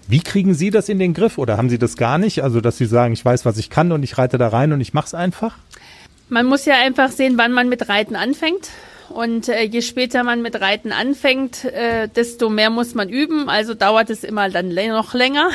[0.10, 2.42] Wie kriegen Sie das in den Griff oder haben Sie das gar nicht?
[2.42, 4.82] Also, dass Sie sagen, ich weiß, was ich kann und ich reite da rein und
[4.82, 5.56] ich mache es einfach?
[6.30, 8.72] Man muss ja einfach sehen, wann man mit Reiten anfängt.
[9.10, 13.50] Und äh, je später man mit Reiten anfängt, äh, desto mehr muss man üben.
[13.50, 15.52] Also dauert es immer dann noch länger.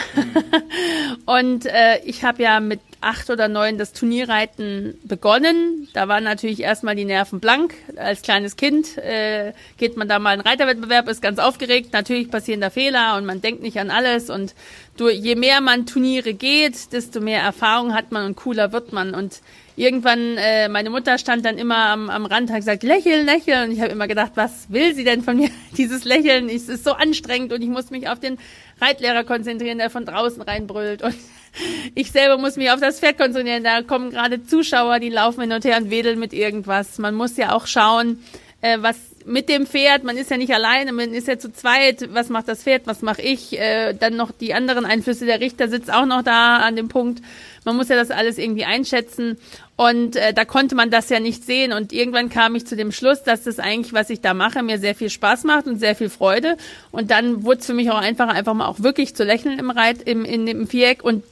[1.27, 5.89] und äh, ich habe ja mit acht oder neun das Turnierreiten begonnen.
[5.93, 7.75] Da waren natürlich erstmal die Nerven blank.
[7.97, 11.93] Als kleines Kind äh, geht man da mal in Reiterwettbewerb, ist ganz aufgeregt.
[11.93, 14.31] Natürlich passieren da Fehler und man denkt nicht an alles.
[14.31, 14.55] Und
[14.97, 19.15] du, je mehr man Turniere geht, desto mehr Erfahrung hat man und cooler wird man.
[19.15, 19.41] Und
[19.77, 23.69] irgendwann, äh, meine Mutter stand dann immer am, am Rand, hat gesagt, lächeln, lächeln.
[23.69, 25.51] Und ich habe immer gedacht, was will sie denn von mir?
[25.77, 28.39] Dieses Lächeln es ist so anstrengend und ich muss mich auf den
[28.81, 31.03] Reitlehrer konzentrieren, der von draußen reinbrüllt.
[31.03, 31.15] Und
[31.95, 33.65] ich selber muss mich auf das Pferd konzentrieren.
[33.65, 36.99] Da kommen gerade Zuschauer, die laufen hin und her und wedeln mit irgendwas.
[36.99, 38.23] Man muss ja auch schauen,
[38.61, 42.13] äh, was mit dem Pferd, man ist ja nicht alleine, man ist ja zu zweit,
[42.13, 45.69] was macht das Pferd, was mache ich, äh, dann noch die anderen Einflüsse, der Richter
[45.69, 47.23] sitzt auch noch da an dem Punkt,
[47.65, 49.39] man muss ja das alles irgendwie einschätzen.
[49.77, 51.73] Und äh, da konnte man das ja nicht sehen.
[51.73, 54.79] Und irgendwann kam ich zu dem Schluss, dass das eigentlich, was ich da mache, mir
[54.79, 56.57] sehr viel Spaß macht und sehr viel Freude.
[56.93, 59.71] Und dann wurde es für mich auch einfacher, einfach mal auch wirklich zu lächeln im
[59.71, 61.03] Reit, im, in dem Viereck.
[61.03, 61.25] Und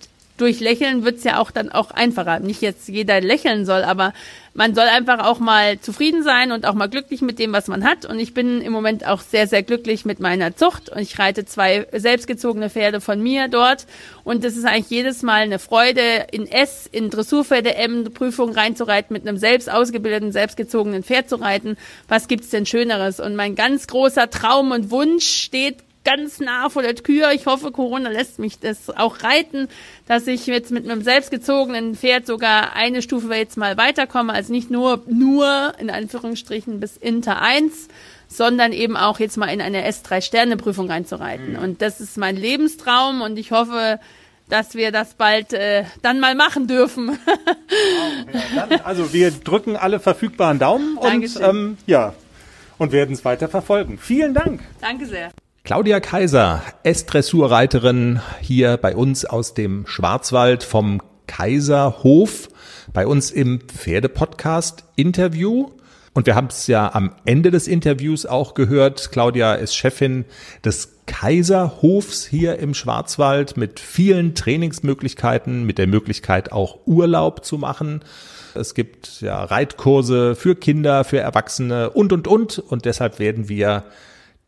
[0.42, 2.40] durch Lächeln wird's ja auch dann auch einfacher.
[2.40, 4.12] Nicht jetzt jeder lächeln soll, aber
[4.54, 7.84] man soll einfach auch mal zufrieden sein und auch mal glücklich mit dem, was man
[7.84, 8.06] hat.
[8.06, 10.88] Und ich bin im Moment auch sehr, sehr glücklich mit meiner Zucht.
[10.88, 13.86] Und ich reite zwei selbstgezogene Pferde von mir dort.
[14.24, 19.14] Und das ist eigentlich jedes Mal eine Freude, in S, in Dressurpferde M Prüfung reinzureiten,
[19.14, 21.76] mit einem selbst ausgebildeten, selbstgezogenen Pferd zu reiten.
[22.08, 23.20] Was gibt's denn Schöneres?
[23.20, 27.32] Und mein ganz großer Traum und Wunsch steht ganz nah vor der Tür.
[27.32, 29.68] Ich hoffe, Corona lässt mich das auch reiten,
[30.06, 34.70] dass ich jetzt mit einem selbstgezogenen Pferd sogar eine Stufe jetzt mal weiterkomme, also nicht
[34.70, 37.88] nur, nur in Anführungsstrichen bis Inter 1,
[38.28, 41.52] sondern eben auch jetzt mal in eine S3-Sterne-Prüfung reinzureiten.
[41.52, 41.58] Mhm.
[41.58, 44.00] Und das ist mein Lebenstraum und ich hoffe,
[44.48, 47.18] dass wir das bald äh, dann mal machen dürfen.
[47.26, 52.14] wow, ja, dann, also wir drücken alle verfügbaren Daumen und ähm, ja
[52.82, 53.96] und werden es weiter verfolgen.
[53.96, 54.60] Vielen Dank.
[54.80, 55.30] Danke sehr.
[55.64, 62.48] Claudia Kaiser, S-Dressurreiterin hier bei uns aus dem Schwarzwald vom Kaiserhof,
[62.92, 65.70] bei uns im Pferdepodcast Interview.
[66.14, 69.12] Und wir haben es ja am Ende des Interviews auch gehört.
[69.12, 70.24] Claudia ist Chefin
[70.64, 78.00] des Kaiserhofs hier im Schwarzwald mit vielen Trainingsmöglichkeiten, mit der Möglichkeit auch Urlaub zu machen.
[78.56, 82.58] Es gibt ja Reitkurse für Kinder, für Erwachsene und, und, und.
[82.58, 83.84] Und deshalb werden wir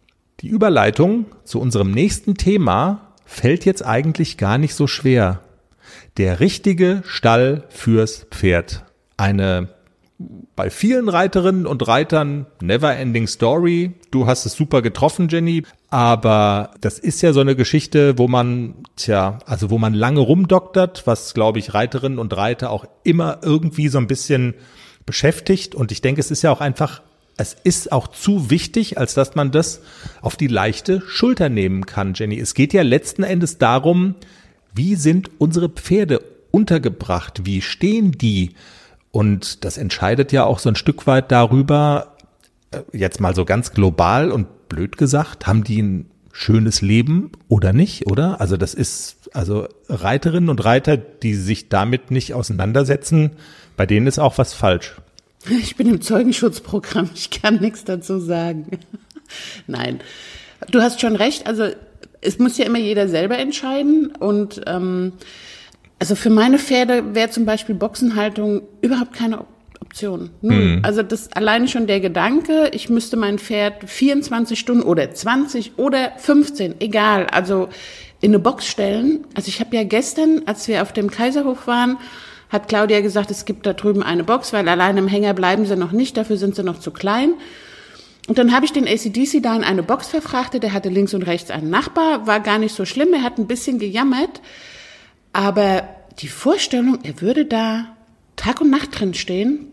[0.41, 5.43] Die Überleitung zu unserem nächsten Thema fällt jetzt eigentlich gar nicht so schwer.
[6.17, 8.85] Der richtige Stall fürs Pferd.
[9.17, 9.69] Eine
[10.57, 13.93] bei vielen Reiterinnen und Reitern never ending story.
[14.11, 15.63] Du hast es super getroffen, Jenny.
[15.91, 21.07] Aber das ist ja so eine Geschichte, wo man, tja, also wo man lange rumdoktert,
[21.07, 24.55] was glaube ich Reiterinnen und Reiter auch immer irgendwie so ein bisschen
[25.07, 25.77] beschäftigt.
[25.77, 27.03] Und ich denke, es ist ja auch einfach
[27.39, 29.81] es ist auch zu wichtig, als dass man das
[30.21, 32.39] auf die leichte Schulter nehmen kann, Jenny.
[32.39, 34.17] Es geht ja letzten Endes darum,
[34.75, 36.21] wie sind unsere Pferde
[36.51, 37.47] untergebracht?
[37.47, 38.55] Wie stehen die?
[39.13, 42.17] Und das entscheidet ja auch so ein Stück weit darüber,
[42.73, 47.73] äh, jetzt mal so ganz global und blöd gesagt, haben die ein schönes Leben oder
[47.73, 48.41] nicht, oder?
[48.41, 53.33] Also das ist, also Reiterinnen und Reiter, die sich damit nicht auseinandersetzen,
[53.77, 54.97] bei denen ist auch was falsch.
[55.49, 58.79] Ich bin im Zeugenschutzprogramm, ich kann nichts dazu sagen.
[59.67, 60.01] Nein,
[60.71, 61.47] du hast schon recht.
[61.47, 61.69] Also
[62.21, 64.13] es muss ja immer jeder selber entscheiden.
[64.19, 65.13] Und ähm,
[65.99, 69.45] also für meine Pferde wäre zum Beispiel Boxenhaltung überhaupt keine
[69.81, 70.31] Option.
[70.43, 70.81] Null.
[70.83, 76.13] Also das alleine schon der Gedanke, ich müsste mein Pferd 24 Stunden oder 20 oder
[76.19, 77.69] 15, egal, also
[78.21, 79.25] in eine Box stellen.
[79.35, 81.99] Also ich habe ja gestern, als wir auf dem Kaiserhof waren,
[82.49, 85.77] hat Claudia gesagt, es gibt da drüben eine Box, weil allein im Hänger bleiben sie
[85.77, 87.35] noch nicht, dafür sind sie noch zu klein.
[88.27, 91.23] Und dann habe ich den ACDC da in eine Box verfrachtet, der hatte links und
[91.23, 94.43] rechts einen Nachbar, war gar nicht so schlimm, er hat ein bisschen gejammert,
[95.33, 97.87] aber die Vorstellung, er würde da
[98.37, 99.69] Tag und Nacht drin stehen,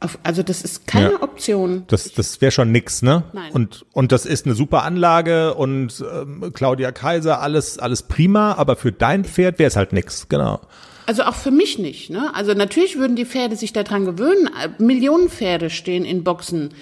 [0.00, 1.22] auf, also das ist keine Ja.
[1.22, 1.84] Option.
[1.88, 3.24] Das, das wäre schon nix, ne?
[3.32, 3.52] Nein.
[3.52, 8.76] Und, und das ist eine super Anlage und ähm, Claudia Kaiser, alles, alles prima, aber
[8.76, 10.60] für dein Pferd wäre es halt nix, genau.
[11.08, 12.10] Also auch für mich nicht.
[12.10, 12.34] Ne?
[12.34, 14.50] Also natürlich würden die Pferde sich daran gewöhnen.
[14.76, 16.74] Millionen Pferde stehen in Boxen.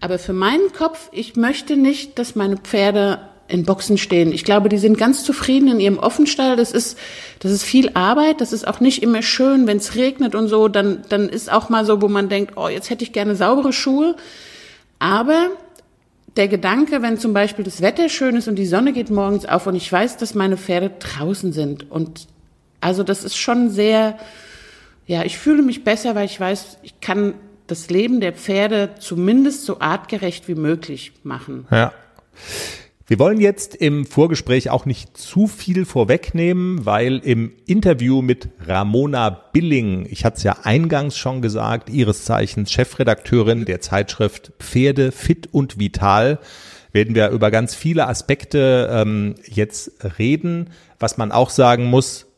[0.00, 4.32] Aber für meinen Kopf, ich möchte nicht, dass meine Pferde in Boxen stehen.
[4.32, 6.56] Ich glaube, die sind ganz zufrieden in ihrem Offenstall.
[6.56, 6.98] Das ist,
[7.38, 8.40] das ist viel Arbeit.
[8.40, 10.66] Das ist auch nicht immer schön, wenn es regnet und so.
[10.66, 13.72] Dann, dann ist auch mal so, wo man denkt, oh, jetzt hätte ich gerne saubere
[13.72, 14.16] Schuhe.
[14.98, 15.50] Aber
[16.34, 19.68] der Gedanke, wenn zum Beispiel das Wetter schön ist und die Sonne geht morgens auf
[19.68, 22.26] und ich weiß, dass meine Pferde draußen sind und
[22.82, 24.18] also das ist schon sehr,
[25.06, 27.34] ja, ich fühle mich besser, weil ich weiß, ich kann
[27.66, 31.66] das Leben der Pferde zumindest so artgerecht wie möglich machen.
[31.70, 31.92] Ja.
[33.06, 39.30] Wir wollen jetzt im Vorgespräch auch nicht zu viel vorwegnehmen, weil im Interview mit Ramona
[39.30, 45.48] Billing, ich hatte es ja eingangs schon gesagt, ihres Zeichens Chefredakteurin der Zeitschrift Pferde fit
[45.52, 46.38] und vital,
[46.92, 50.70] werden wir über ganz viele Aspekte ähm, jetzt reden.
[50.98, 52.31] Was man auch sagen muss,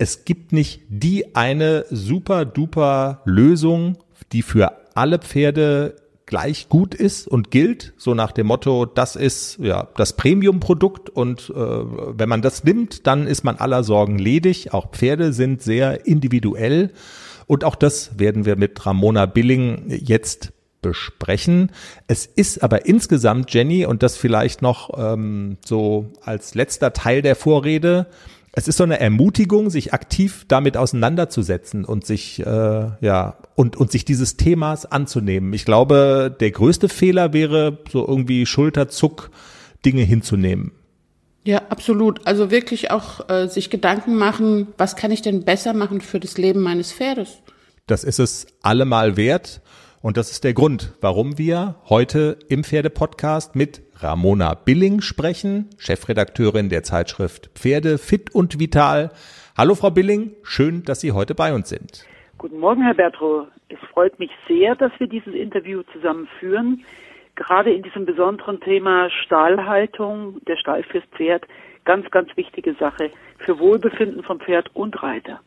[0.00, 3.98] es gibt nicht die eine super duper Lösung,
[4.32, 9.58] die für alle Pferde gleich gut ist und gilt, so nach dem Motto, das ist
[9.60, 14.72] ja das Premium-Produkt und äh, wenn man das nimmt, dann ist man aller Sorgen ledig.
[14.72, 16.92] Auch Pferde sind sehr individuell
[17.46, 21.72] und auch das werden wir mit Ramona Billing jetzt besprechen.
[22.06, 27.36] Es ist aber insgesamt, Jenny, und das vielleicht noch ähm, so als letzter Teil der
[27.36, 28.06] Vorrede,
[28.52, 33.92] es ist so eine Ermutigung, sich aktiv damit auseinanderzusetzen und sich äh, ja und und
[33.92, 35.52] sich dieses Themas anzunehmen.
[35.52, 39.30] Ich glaube, der größte Fehler wäre so irgendwie Schulterzuck
[39.84, 40.72] Dinge hinzunehmen.
[41.44, 42.26] Ja, absolut.
[42.26, 46.36] Also wirklich auch äh, sich Gedanken machen, was kann ich denn besser machen für das
[46.36, 47.38] Leben meines Pferdes?
[47.86, 49.62] Das ist es allemal wert.
[50.02, 56.70] Und das ist der Grund, warum wir heute im Pferdepodcast mit Ramona Billing sprechen, Chefredakteurin
[56.70, 59.10] der Zeitschrift Pferde fit und vital.
[59.58, 62.06] Hallo Frau Billing, schön, dass Sie heute bei uns sind.
[62.38, 63.48] Guten Morgen, Herr Bertro.
[63.68, 66.82] Es freut mich sehr, dass wir dieses Interview zusammen führen.
[67.34, 71.44] Gerade in diesem besonderen Thema Stallhaltung, der Stall fürs Pferd,
[71.84, 75.40] ganz, ganz wichtige Sache für Wohlbefinden vom Pferd und Reiter.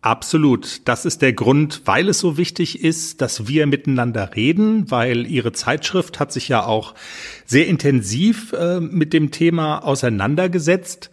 [0.00, 0.86] Absolut.
[0.86, 5.52] Das ist der Grund, weil es so wichtig ist, dass wir miteinander reden, weil Ihre
[5.52, 6.94] Zeitschrift hat sich ja auch
[7.46, 11.10] sehr intensiv äh, mit dem Thema auseinandergesetzt.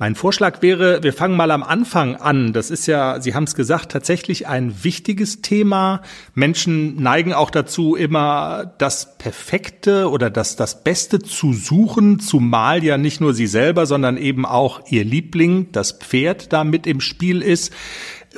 [0.00, 2.52] Mein Vorschlag wäre, wir fangen mal am Anfang an.
[2.52, 6.02] Das ist ja, Sie haben es gesagt, tatsächlich ein wichtiges Thema.
[6.34, 12.96] Menschen neigen auch dazu, immer das Perfekte oder das, das Beste zu suchen, zumal ja
[12.96, 17.42] nicht nur sie selber, sondern eben auch ihr Liebling, das Pferd, da mit im Spiel
[17.42, 17.72] ist.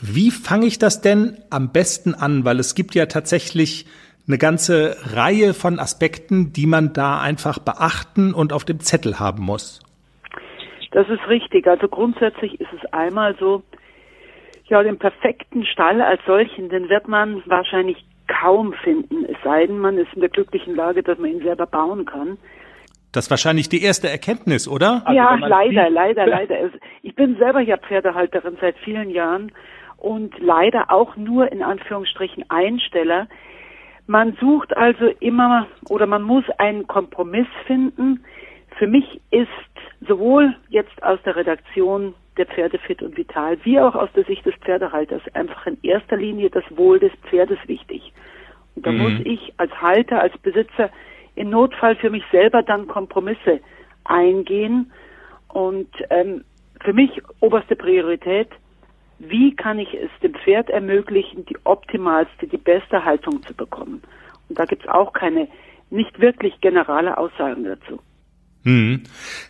[0.02, 2.44] Wie fange ich das denn am besten an?
[2.44, 3.86] Weil es gibt ja tatsächlich
[4.26, 9.42] eine ganze Reihe von Aspekten, die man da einfach beachten und auf dem Zettel haben
[9.42, 9.80] muss.
[10.92, 11.66] Das ist richtig.
[11.66, 13.62] Also grundsätzlich ist es einmal so,
[14.66, 19.78] ja, den perfekten Stall als solchen, den wird man wahrscheinlich kaum finden, es sei denn,
[19.78, 22.38] man ist in der glücklichen Lage, dass man ihn selber bauen kann.
[23.12, 25.04] Das ist wahrscheinlich die erste Erkenntnis, oder?
[25.12, 26.56] ja, man leider, leider, leider.
[27.02, 29.50] Ich bin selber ja Pferdehalterin seit vielen Jahren
[30.00, 33.28] und leider auch nur in Anführungsstrichen Einsteller.
[34.06, 38.24] Man sucht also immer oder man muss einen Kompromiss finden.
[38.78, 39.48] Für mich ist
[40.00, 44.46] sowohl jetzt aus der Redaktion der Pferde fit und vital, wie auch aus der Sicht
[44.46, 48.12] des Pferdehalters einfach in erster Linie das Wohl des Pferdes wichtig.
[48.74, 50.90] Und da muss ich als Halter, als Besitzer
[51.34, 53.60] im Notfall für mich selber dann Kompromisse
[54.04, 54.90] eingehen.
[55.48, 56.44] Und ähm,
[56.82, 58.48] für mich oberste Priorität,
[59.20, 64.02] wie kann ich es dem Pferd ermöglichen, die optimalste, die beste Haltung zu bekommen.
[64.48, 65.46] Und da gibt's auch keine
[65.90, 68.00] nicht wirklich generale Aussagen dazu.
[68.64, 69.02] Hm.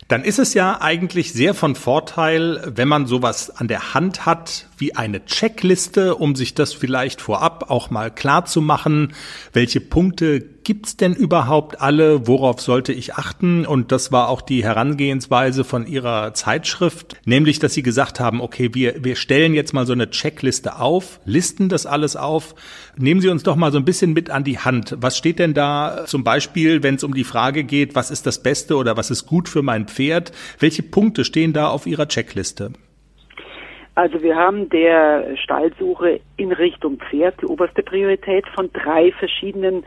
[0.07, 4.67] Dann ist es ja eigentlich sehr von Vorteil, wenn man sowas an der Hand hat,
[4.81, 9.13] wie eine Checkliste, um sich das vielleicht vorab auch mal klar zu machen.
[9.53, 12.27] Welche Punkte gibt's denn überhaupt alle?
[12.27, 13.65] Worauf sollte ich achten?
[13.65, 18.71] Und das war auch die Herangehensweise von Ihrer Zeitschrift, nämlich, dass Sie gesagt haben, okay,
[18.73, 22.55] wir, wir stellen jetzt mal so eine Checkliste auf, listen das alles auf.
[22.97, 24.97] Nehmen Sie uns doch mal so ein bisschen mit an die Hand.
[24.99, 28.41] Was steht denn da zum Beispiel, wenn es um die Frage geht, was ist das
[28.41, 30.31] Beste oder was ist gut für mein Pferd?
[30.59, 32.73] Welche Punkte stehen da auf Ihrer Checkliste?
[33.95, 39.83] Also wir haben der Stallsuche in Richtung Pferd die oberste Priorität von drei verschiedenen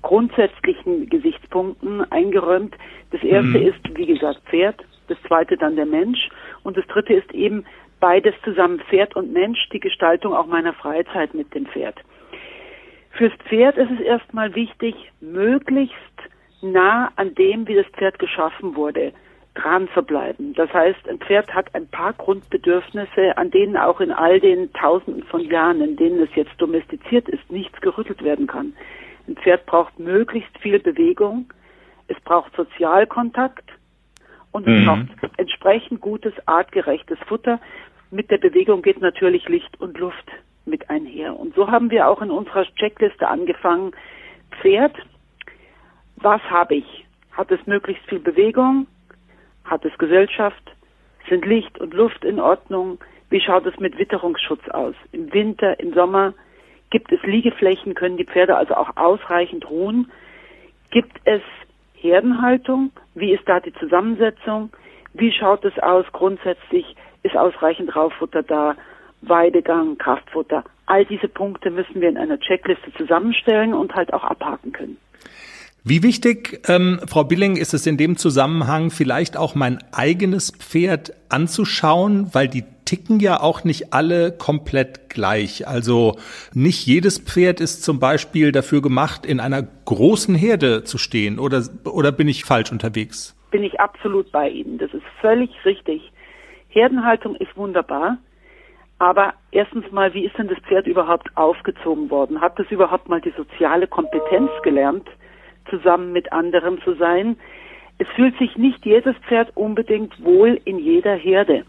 [0.00, 2.74] grundsätzlichen Gesichtspunkten eingeräumt.
[3.10, 3.66] Das erste mhm.
[3.66, 6.28] ist, wie gesagt, Pferd, das zweite dann der Mensch
[6.62, 7.64] und das dritte ist eben
[8.00, 11.96] beides zusammen, Pferd und Mensch, die Gestaltung auch meiner Freizeit mit dem Pferd.
[13.12, 15.94] Fürs Pferd ist es erstmal wichtig, möglichst
[16.62, 19.12] nah an dem, wie das Pferd geschaffen wurde,
[19.54, 20.54] dran zu bleiben.
[20.54, 25.24] Das heißt, ein Pferd hat ein paar Grundbedürfnisse, an denen auch in all den Tausenden
[25.24, 28.72] von Jahren, in denen es jetzt domestiziert ist, nichts gerüttelt werden kann.
[29.28, 31.52] Ein Pferd braucht möglichst viel Bewegung,
[32.08, 33.70] es braucht Sozialkontakt
[34.52, 34.84] und es mhm.
[34.86, 37.60] braucht entsprechend gutes, artgerechtes Futter.
[38.10, 40.30] Mit der Bewegung geht natürlich Licht und Luft
[40.64, 41.38] mit einher.
[41.38, 43.92] Und so haben wir auch in unserer Checkliste angefangen.
[44.60, 44.96] Pferd,
[46.16, 47.06] was habe ich?
[47.32, 48.86] Hat es möglichst viel Bewegung?
[49.64, 50.62] Hat es Gesellschaft?
[51.28, 52.98] Sind Licht und Luft in Ordnung?
[53.30, 54.94] Wie schaut es mit Witterungsschutz aus?
[55.12, 56.34] Im Winter, im Sommer?
[56.90, 57.94] Gibt es Liegeflächen?
[57.94, 60.10] Können die Pferde also auch ausreichend ruhen?
[60.90, 61.40] Gibt es
[61.94, 62.90] Herdenhaltung?
[63.14, 64.70] Wie ist da die Zusammensetzung?
[65.14, 66.96] Wie schaut es aus grundsätzlich?
[67.22, 68.76] Ist ausreichend Rauffutter da?
[69.22, 70.64] Weidegang, Kraftfutter?
[70.86, 74.98] All diese Punkte müssen wir in einer Checkliste zusammenstellen und halt auch abhaken können.
[75.84, 81.12] Wie wichtig, ähm, Frau Billing, ist es in dem Zusammenhang vielleicht auch mein eigenes Pferd
[81.28, 85.66] anzuschauen, weil die ticken ja auch nicht alle komplett gleich.
[85.66, 86.18] Also
[86.54, 91.40] nicht jedes Pferd ist zum Beispiel dafür gemacht, in einer großen Herde zu stehen.
[91.40, 93.36] Oder, oder bin ich falsch unterwegs?
[93.50, 94.78] Bin ich absolut bei Ihnen.
[94.78, 96.12] Das ist völlig richtig.
[96.68, 98.18] Herdenhaltung ist wunderbar.
[99.00, 102.40] Aber erstens mal, wie ist denn das Pferd überhaupt aufgezogen worden?
[102.40, 105.08] Hat es überhaupt mal die soziale Kompetenz gelernt?
[105.68, 107.36] Zusammen mit anderen zu sein.
[107.98, 111.64] Es fühlt sich nicht jedes Pferd unbedingt wohl in jeder Herde.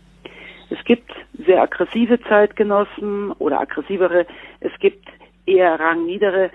[0.69, 1.11] Es gibt
[1.45, 4.25] sehr aggressive Zeitgenossen oder aggressivere,
[4.59, 5.07] es gibt
[5.45, 6.49] eher rangniedere.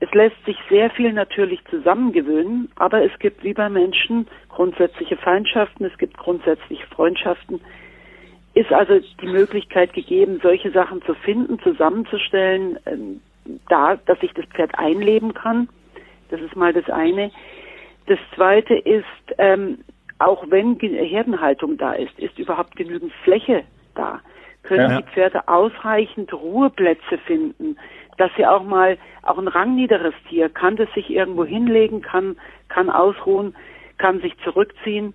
[0.00, 5.84] Es lässt sich sehr viel natürlich zusammengewöhnen, aber es gibt wie bei Menschen grundsätzliche Feindschaften,
[5.84, 7.60] es gibt grundsätzliche Freundschaften.
[8.54, 13.20] Ist also die Möglichkeit gegeben, solche Sachen zu finden, zusammenzustellen, ähm,
[13.68, 15.68] da, dass sich das Pferd einleben kann.
[16.30, 17.30] Das ist mal das eine.
[18.06, 19.04] Das zweite ist,
[19.38, 19.78] ähm,
[20.18, 23.64] auch wenn Herdenhaltung da ist, ist überhaupt genügend Fläche
[23.94, 24.20] da.
[24.62, 25.00] Können ja.
[25.00, 27.76] die Pferde ausreichend Ruheplätze finden,
[28.18, 32.36] dass sie auch mal, auch ein rangniederes Tier, kann das sich irgendwo hinlegen, kann,
[32.68, 33.54] kann ausruhen,
[33.96, 35.14] kann sich zurückziehen.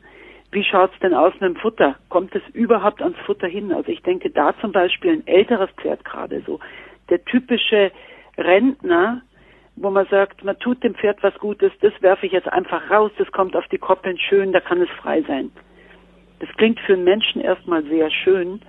[0.51, 1.95] Wie schaut's denn aus mit dem Futter?
[2.09, 3.71] Kommt es überhaupt ans Futter hin?
[3.71, 6.59] Also ich denke da zum Beispiel ein älteres Pferd gerade so.
[7.09, 7.91] Der typische
[8.37, 9.21] Rentner,
[9.75, 13.11] wo man sagt, man tut dem Pferd was Gutes, das werfe ich jetzt einfach raus,
[13.17, 15.51] das kommt auf die Koppeln schön, da kann es frei sein.
[16.39, 18.61] Das klingt für einen Menschen erstmal sehr schön.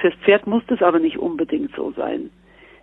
[0.00, 2.30] Fürs Pferd muss das aber nicht unbedingt so sein.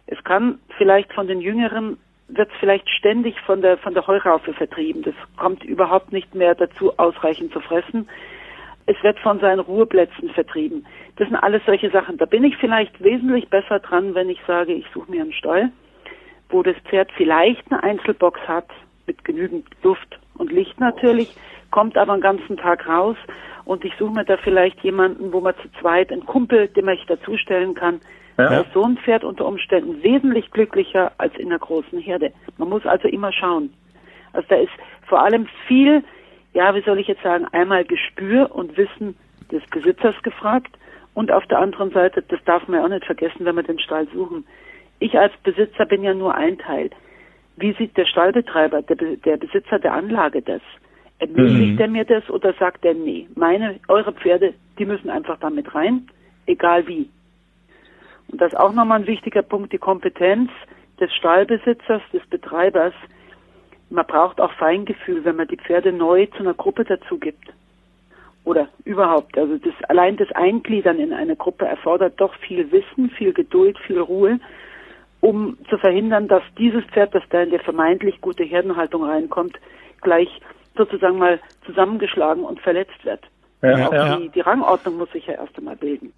[0.08, 1.98] Es kann vielleicht von den Jüngeren
[2.30, 5.04] wird es vielleicht ständig von der von der Heuraufe vertrieben.
[5.04, 8.10] Das kommt überhaupt nicht mehr dazu, ausreichend zu fressen.
[8.86, 10.86] Es wird von seinen Ruheplätzen vertrieben.
[11.18, 12.18] Das sind alles solche Sachen.
[12.18, 15.72] Da bin ich vielleicht wesentlich besser dran, wenn ich sage, ich suche mir einen Stall
[16.54, 18.70] wo das Pferd vielleicht eine Einzelbox hat
[19.08, 21.36] mit genügend Luft und Licht natürlich,
[21.72, 23.18] kommt aber den ganzen Tag raus
[23.66, 27.06] und ich suche mir da vielleicht jemanden, wo man zu zweit einen Kumpel, dem ich
[27.08, 28.00] dazustellen kann.
[28.38, 28.50] Ja.
[28.50, 32.32] Da ist so ein Pferd unter Umständen wesentlich glücklicher als in einer großen Herde.
[32.58, 33.74] Man muss also immer schauen.
[34.34, 34.72] Also da ist
[35.08, 36.04] vor allem viel,
[36.54, 39.16] ja, wie soll ich jetzt sagen, einmal Gespür und Wissen
[39.52, 40.76] des Besitzers gefragt
[41.14, 43.80] und auf der anderen Seite, das darf man ja auch nicht vergessen, wenn wir den
[43.80, 44.46] Stall suchen,
[45.04, 46.90] ich als Besitzer bin ja nur ein Teil.
[47.58, 50.62] Wie sieht der Stallbetreiber, der, der Besitzer der Anlage das?
[51.20, 51.80] Ermöglicht mhm.
[51.80, 56.08] er mir das oder sagt er, nee, meine, eure Pferde, die müssen einfach damit rein,
[56.46, 57.10] egal wie.
[58.30, 60.50] Und das ist auch nochmal ein wichtiger Punkt, die Kompetenz
[61.02, 62.94] des Stallbesitzers, des Betreibers.
[63.90, 67.54] Man braucht auch Feingefühl, wenn man die Pferde neu zu einer Gruppe dazu gibt.
[68.46, 69.38] Oder überhaupt.
[69.38, 74.00] Also das, allein das Eingliedern in eine Gruppe erfordert doch viel Wissen, viel Geduld, viel
[74.00, 74.40] Ruhe
[75.24, 79.58] um zu verhindern, dass dieses Pferd, das da in die vermeintlich gute Herdenhaltung reinkommt,
[80.02, 80.28] gleich
[80.76, 83.22] sozusagen mal zusammengeschlagen und verletzt wird.
[83.62, 84.18] Ja, Auch ja.
[84.18, 86.12] Die, die Rangordnung muss sich ja erst einmal bilden.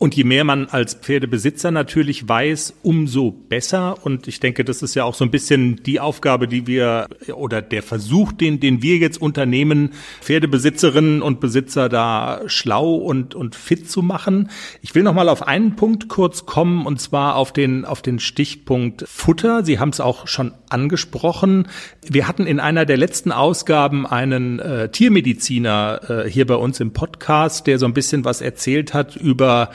[0.00, 3.96] Und je mehr man als Pferdebesitzer natürlich weiß, umso besser.
[4.04, 7.62] Und ich denke, das ist ja auch so ein bisschen die Aufgabe, die wir oder
[7.62, 9.90] der Versuch, den, den wir jetzt unternehmen,
[10.20, 14.50] Pferdebesitzerinnen und Besitzer da schlau und, und fit zu machen.
[14.82, 18.20] Ich will noch mal auf einen Punkt kurz kommen und zwar auf den, auf den
[18.20, 19.64] Stichpunkt Futter.
[19.64, 21.66] Sie haben es auch schon angesprochen.
[22.08, 26.92] Wir hatten in einer der letzten Ausgaben einen äh, Tiermediziner äh, hier bei uns im
[26.92, 29.70] Podcast, der so ein bisschen was erzählt hat über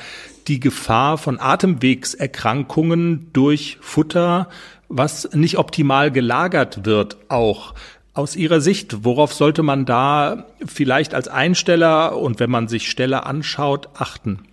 [0.47, 4.49] die Gefahr von Atemwegserkrankungen durch Futter,
[4.89, 7.73] was nicht optimal gelagert wird, auch.
[8.13, 13.25] Aus Ihrer Sicht, worauf sollte man da vielleicht als Einsteller und wenn man sich Stelle
[13.25, 14.47] anschaut, achten?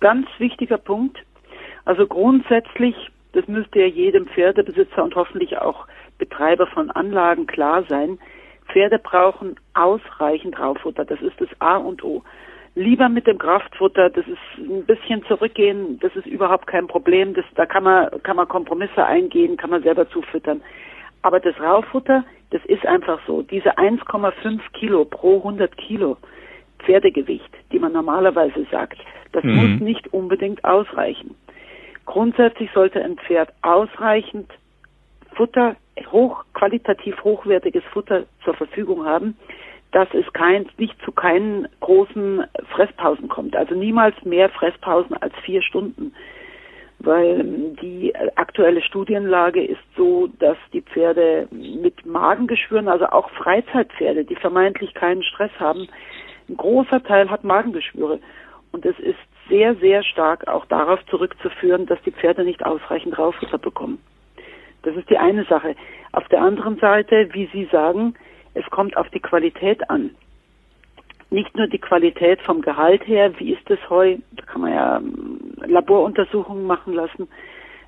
[0.00, 1.18] Ganz wichtiger Punkt.
[1.84, 2.94] Also grundsätzlich,
[3.32, 5.86] das müsste ja jedem Pferdebesitzer und hoffentlich auch
[6.18, 8.18] Betreiber von Anlagen klar sein.
[8.72, 11.04] Pferde brauchen ausreichend Rauffutter.
[11.04, 12.22] Das ist das A und O
[12.74, 17.44] lieber mit dem Kraftfutter, das ist ein bisschen zurückgehen, das ist überhaupt kein Problem, das,
[17.54, 20.62] da kann man, kann man Kompromisse eingehen, kann man selber zufüttern.
[21.22, 26.16] Aber das Rauffutter, das ist einfach so, diese 1,5 Kilo pro 100 Kilo
[26.80, 28.98] Pferdegewicht, die man normalerweise sagt,
[29.32, 29.54] das mhm.
[29.54, 31.34] muss nicht unbedingt ausreichen.
[32.06, 34.50] Grundsätzlich sollte ein Pferd ausreichend
[35.34, 35.76] Futter,
[36.10, 39.36] hoch, qualitativ hochwertiges Futter zur Verfügung haben,
[39.92, 43.56] dass es kein, nicht zu keinen großen Fresspausen kommt.
[43.56, 46.14] Also niemals mehr Fresspausen als vier Stunden.
[47.00, 47.42] Weil
[47.80, 54.92] die aktuelle Studienlage ist so, dass die Pferde mit Magengeschwüren, also auch Freizeitpferde, die vermeintlich
[54.94, 55.88] keinen Stress haben,
[56.48, 58.20] ein großer Teil hat Magengeschwüre.
[58.72, 59.18] Und es ist
[59.48, 63.98] sehr, sehr stark auch darauf zurückzuführen, dass die Pferde nicht ausreichend Rauffutter bekommen.
[64.82, 65.74] Das ist die eine Sache.
[66.12, 68.14] Auf der anderen Seite, wie Sie sagen,
[68.54, 70.10] es kommt auf die Qualität an.
[71.30, 74.96] Nicht nur die Qualität vom Gehalt her, wie ist das Heu, da kann man ja
[74.96, 77.28] ähm, Laboruntersuchungen machen lassen,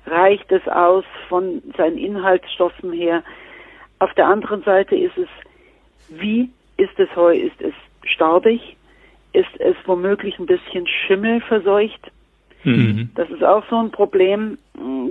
[0.05, 3.23] reicht es aus von seinen Inhaltsstoffen her.
[3.99, 5.27] Auf der anderen Seite ist es,
[6.09, 7.73] wie ist das Heu, ist es
[8.05, 8.77] staubig,
[9.33, 12.11] ist es womöglich ein bisschen Schimmel verseucht.
[12.63, 13.09] Mhm.
[13.15, 14.57] Das ist auch so ein Problem.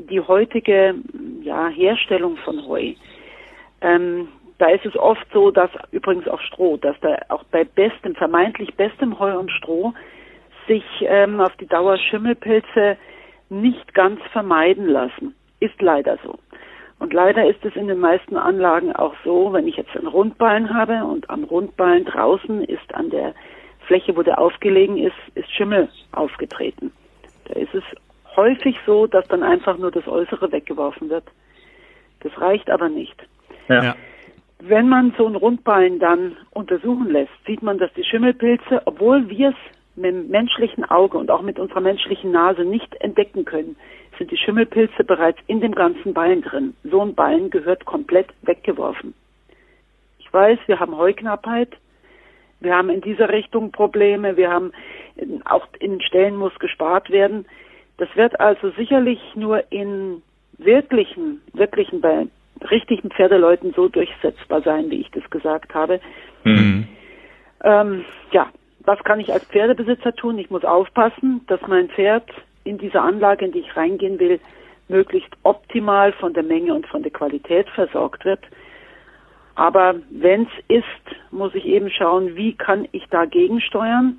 [0.08, 0.94] Die heutige
[1.42, 2.94] ja, Herstellung von Heu
[3.82, 4.28] ähm,
[4.62, 8.72] da ist es oft so, dass übrigens auch Stroh, dass da auch bei bestem, vermeintlich
[8.76, 9.92] bestem Heu und Stroh
[10.68, 12.96] sich ähm, auf die Dauer Schimmelpilze
[13.48, 15.34] nicht ganz vermeiden lassen.
[15.58, 16.38] Ist leider so.
[17.00, 20.72] Und leider ist es in den meisten Anlagen auch so, wenn ich jetzt einen Rundballen
[20.72, 23.34] habe und am Rundballen draußen ist an der
[23.88, 26.92] Fläche, wo der aufgelegen ist, ist Schimmel aufgetreten.
[27.46, 27.82] Da ist es
[28.36, 31.24] häufig so, dass dann einfach nur das Äußere weggeworfen wird.
[32.20, 33.20] Das reicht aber nicht.
[33.66, 33.96] Ja.
[34.64, 39.48] Wenn man so einen Rundballen dann untersuchen lässt, sieht man, dass die Schimmelpilze, obwohl wir
[39.48, 39.56] es
[39.96, 43.74] mit dem menschlichen Auge und auch mit unserer menschlichen Nase nicht entdecken können,
[44.18, 46.76] sind die Schimmelpilze bereits in dem ganzen Ballen drin.
[46.84, 49.14] So ein Ballen gehört komplett weggeworfen.
[50.20, 51.76] Ich weiß, wir haben Heuknappheit.
[52.60, 54.36] Wir haben in dieser Richtung Probleme.
[54.36, 54.70] Wir haben
[55.44, 57.46] auch in Stellen muss gespart werden.
[57.96, 60.22] Das wird also sicherlich nur in
[60.56, 62.00] wirklichen, wirklichen
[62.70, 66.00] richtigen Pferdeleuten so durchsetzbar sein, wie ich das gesagt habe.
[66.44, 66.86] Mhm.
[67.64, 68.48] Ähm, ja,
[68.84, 70.38] was kann ich als Pferdebesitzer tun?
[70.38, 72.28] Ich muss aufpassen, dass mein Pferd
[72.64, 74.40] in dieser Anlage, in die ich reingehen will,
[74.88, 78.40] möglichst optimal von der Menge und von der Qualität versorgt wird.
[79.54, 84.18] Aber wenn es ist, muss ich eben schauen, wie kann ich dagegen steuern,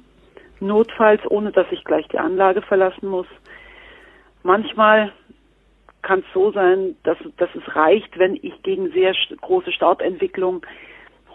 [0.60, 3.28] notfalls ohne dass ich gleich die Anlage verlassen muss.
[4.44, 5.12] Manchmal
[6.04, 10.66] kann es so sein, dass, dass es reicht, wenn ich gegen sehr große Staubentwicklung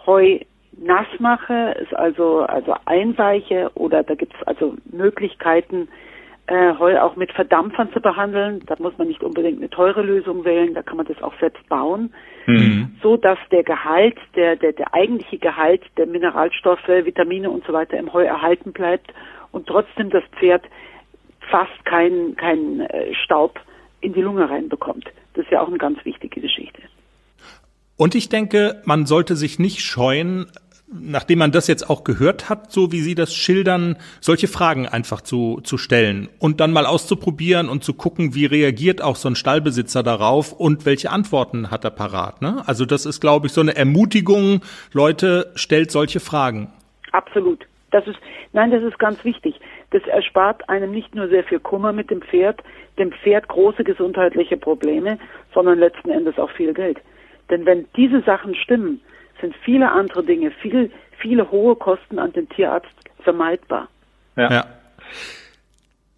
[0.05, 0.39] Heu
[0.77, 5.89] nass mache, es also, also einweiche oder da gibt es also Möglichkeiten,
[6.47, 8.63] äh, Heu auch mit Verdampfern zu behandeln.
[8.65, 11.67] Da muss man nicht unbedingt eine teure Lösung wählen, da kann man das auch selbst
[11.69, 12.13] bauen,
[12.45, 12.95] mhm.
[13.01, 17.97] so dass der Gehalt, der, der, der eigentliche Gehalt der Mineralstoffe, Vitamine und so weiter
[17.97, 19.13] im Heu erhalten bleibt
[19.51, 20.63] und trotzdem das Pferd
[21.49, 23.59] fast keinen kein, äh, Staub
[24.01, 25.05] in die Lunge reinbekommt.
[25.33, 26.81] Das ist ja auch eine ganz wichtige Geschichte.
[27.95, 30.47] Und ich denke, man sollte sich nicht scheuen,
[30.91, 35.21] nachdem man das jetzt auch gehört hat, so wie Sie das schildern, solche Fragen einfach
[35.21, 39.35] zu, zu stellen und dann mal auszuprobieren und zu gucken, wie reagiert auch so ein
[39.35, 42.41] Stallbesitzer darauf und welche Antworten hat er parat.
[42.41, 42.63] Ne?
[42.65, 44.61] Also das ist, glaube ich, so eine Ermutigung,
[44.93, 46.71] Leute, stellt solche Fragen.
[47.11, 47.65] Absolut.
[47.91, 48.19] Das ist,
[48.53, 49.55] nein, das ist ganz wichtig.
[49.91, 52.61] Das erspart einem nicht nur sehr viel Kummer mit dem Pferd,
[52.97, 55.17] dem Pferd große gesundheitliche Probleme,
[55.53, 56.99] sondern letzten Endes auch viel Geld.
[57.49, 59.01] Denn wenn diese Sachen stimmen,
[59.41, 63.87] sind viele andere Dinge, viel, viele hohe Kosten an den Tierarzt vermeidbar.
[64.35, 64.51] Ja.
[64.51, 64.65] ja.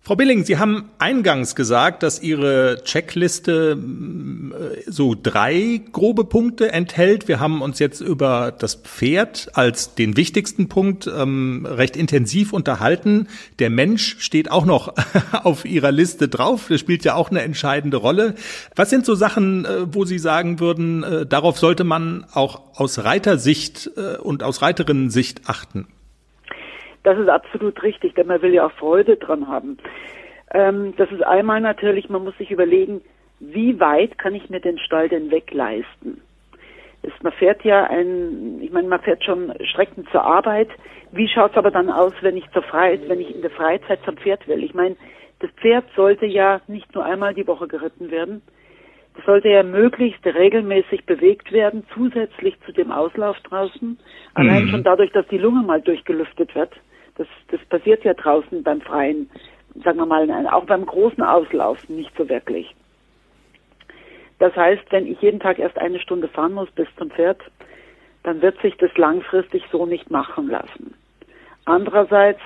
[0.03, 7.27] Frau Billing, Sie haben eingangs gesagt, dass Ihre Checkliste äh, so drei grobe Punkte enthält.
[7.27, 13.27] Wir haben uns jetzt über das Pferd als den wichtigsten Punkt ähm, recht intensiv unterhalten.
[13.59, 14.95] Der Mensch steht auch noch
[15.43, 16.65] auf Ihrer Liste drauf.
[16.67, 18.33] Das spielt ja auch eine entscheidende Rolle.
[18.75, 23.03] Was sind so Sachen, äh, wo Sie sagen würden, äh, darauf sollte man auch aus
[23.03, 23.91] Reitersicht
[24.23, 25.85] und aus Reiterinnensicht achten?
[27.03, 29.77] Das ist absolut richtig, denn man will ja auch Freude dran haben.
[30.53, 33.01] Ähm, das ist einmal natürlich, man muss sich überlegen,
[33.39, 36.21] wie weit kann ich mir den Stall denn wegleisten?
[37.01, 40.69] Ist, man fährt ja ein, ich meine, man fährt schon Strecken zur Arbeit.
[41.11, 43.99] Wie schaut es aber dann aus, wenn ich zur Freizeit, wenn ich in der Freizeit
[44.05, 44.63] zum Pferd will?
[44.63, 44.95] Ich meine,
[45.39, 48.43] das Pferd sollte ja nicht nur einmal die Woche geritten werden.
[49.15, 53.97] Das sollte ja möglichst regelmäßig bewegt werden, zusätzlich zu dem Auslauf draußen.
[54.35, 54.69] Allein mhm.
[54.69, 56.71] schon dadurch, dass die Lunge mal durchgelüftet wird.
[57.15, 59.29] Das, das passiert ja draußen beim Freien,
[59.83, 62.73] sagen wir mal, auch beim großen Auslauf nicht so wirklich.
[64.39, 67.39] Das heißt, wenn ich jeden Tag erst eine Stunde fahren muss bis zum Pferd,
[68.23, 70.95] dann wird sich das langfristig so nicht machen lassen.
[71.65, 72.41] Andererseits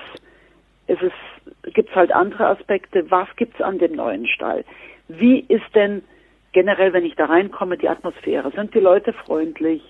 [0.86, 3.10] gibt es halt andere Aspekte.
[3.10, 4.64] Was gibt es an dem neuen Stall?
[5.08, 6.02] Wie ist denn
[6.52, 8.50] generell, wenn ich da reinkomme, die Atmosphäre?
[8.52, 9.82] Sind die Leute freundlich?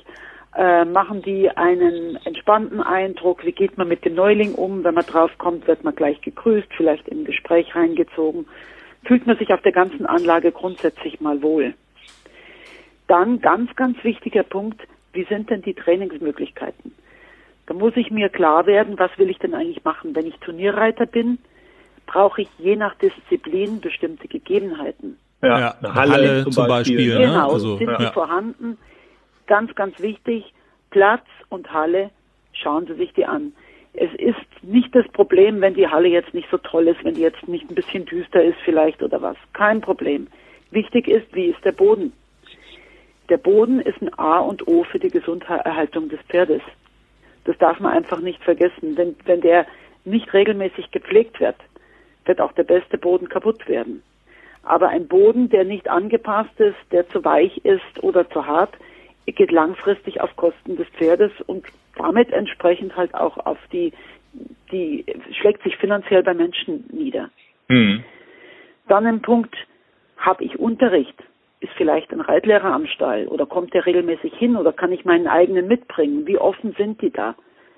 [0.57, 5.04] Äh, machen die einen entspannten Eindruck, wie geht man mit dem Neuling um, wenn man
[5.04, 8.46] draufkommt, wird man gleich gegrüßt, vielleicht im Gespräch reingezogen,
[9.04, 11.74] fühlt man sich auf der ganzen Anlage grundsätzlich mal wohl.
[13.07, 14.80] Dann ganz, ganz wichtiger Punkt,
[15.12, 16.92] wie sind denn die Trainingsmöglichkeiten?
[17.66, 20.16] Da muss ich mir klar werden, was will ich denn eigentlich machen?
[20.16, 21.38] Wenn ich Turnierreiter bin,
[22.07, 25.18] brauche ich je nach Disziplin bestimmte Gegebenheiten.
[25.42, 26.96] Ja, ja eine Halle, Halle zum, zum Beispiel.
[26.96, 27.26] Beispiel ne?
[27.26, 27.98] Genau, also, sind ja.
[27.98, 28.78] die vorhanden?
[29.47, 30.53] Ganz, ganz wichtig,
[30.90, 32.11] Platz und Halle,
[32.53, 33.53] schauen Sie sich die an.
[33.92, 37.22] Es ist nicht das Problem, wenn die Halle jetzt nicht so toll ist, wenn die
[37.22, 39.36] jetzt nicht ein bisschen düster ist vielleicht oder was.
[39.55, 40.26] Kein Problem.
[40.70, 42.12] Wichtig ist, wie ist der Boden?
[43.28, 46.62] Der Boden ist ein A und O für die Gesunderhaltung des Pferdes.
[47.44, 48.97] Das darf man einfach nicht vergessen.
[48.97, 49.66] Wenn, wenn der
[50.05, 51.57] nicht regelmäßig gepflegt wird,
[52.26, 54.03] wird auch der beste Boden kaputt werden.
[54.62, 58.74] Aber ein Boden, der nicht angepasst ist, der zu weich ist oder zu hart,
[59.35, 61.66] geht langfristig auf Kosten des Pferdes und
[61.97, 63.93] damit entsprechend halt auch auf die,
[64.70, 65.05] die
[65.41, 67.31] schlägt sich finanziell bei Menschen nieder.
[67.68, 68.05] Mhm.
[68.89, 69.55] Dann ein Punkt,
[70.16, 71.14] habe ich Unterricht?
[71.61, 75.27] Ist vielleicht ein Reitlehrer am Stall oder kommt der regelmäßig hin oder kann ich meinen
[75.27, 76.27] eigenen mitbringen?
[76.27, 77.35] Wie offen sind die da?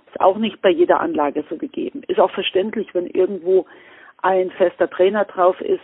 [0.08, 2.02] Ist auch nicht bei jeder Anlage so gegeben.
[2.08, 3.66] Ist auch verständlich, wenn irgendwo
[4.22, 5.80] ein fester Trainer drauf ist,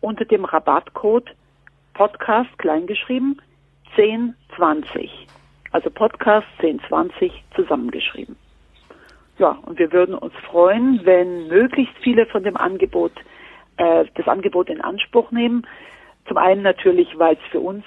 [0.00, 1.30] unter dem Rabattcode
[1.92, 3.40] Podcast kleingeschrieben
[3.96, 5.26] 1020.
[5.72, 8.36] Also Podcast 1020 zusammengeschrieben.
[9.38, 13.12] Ja, und wir würden uns freuen, wenn möglichst viele von dem Angebot,
[13.76, 15.66] äh, das Angebot in Anspruch nehmen.
[16.28, 17.84] Zum einen natürlich, weil es für uns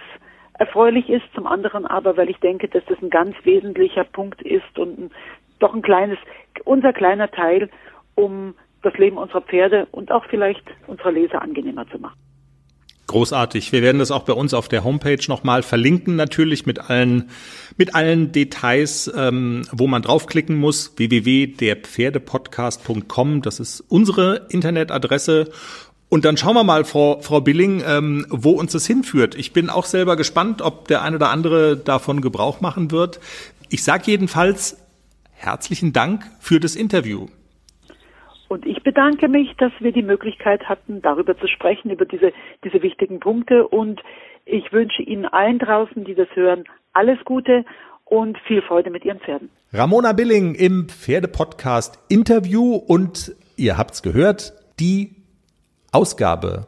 [0.60, 4.78] erfreulich ist, zum anderen aber, weil ich denke, dass das ein ganz wesentlicher Punkt ist
[4.78, 5.12] und ein,
[5.60, 6.18] doch ein kleines,
[6.66, 7.70] unser kleiner Teil,
[8.16, 12.20] um das Leben unserer Pferde und auch vielleicht unserer Leser angenehmer zu machen.
[13.08, 13.72] Großartig.
[13.72, 17.30] Wir werden das auch bei uns auf der Homepage nochmal verlinken, natürlich mit allen,
[17.78, 20.92] mit allen Details, ähm, wo man draufklicken muss.
[20.98, 23.42] www.derpferdepodcast.com.
[23.42, 25.50] Das ist unsere Internetadresse.
[26.10, 29.36] Und dann schauen wir mal, Frau, Frau Billing, ähm, wo uns das hinführt.
[29.36, 33.22] Ich bin auch selber gespannt, ob der eine oder andere davon Gebrauch machen wird.
[33.70, 34.76] Ich sage jedenfalls
[35.32, 37.28] herzlichen Dank für das Interview.
[38.48, 42.32] Und ich bedanke mich, dass wir die Möglichkeit hatten, darüber zu sprechen, über diese,
[42.64, 43.68] diese wichtigen Punkte.
[43.68, 44.02] Und
[44.46, 47.66] ich wünsche Ihnen allen draußen, die das hören, alles Gute
[48.06, 49.50] und viel Freude mit Ihren Pferden.
[49.74, 55.16] Ramona Billing im Pferdepodcast Interview und ihr habt's gehört, die
[55.92, 56.68] Ausgabe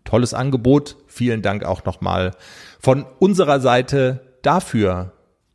[0.05, 0.97] Tolles Angebot.
[1.05, 2.31] Vielen Dank auch nochmal
[2.79, 5.11] von unserer Seite dafür.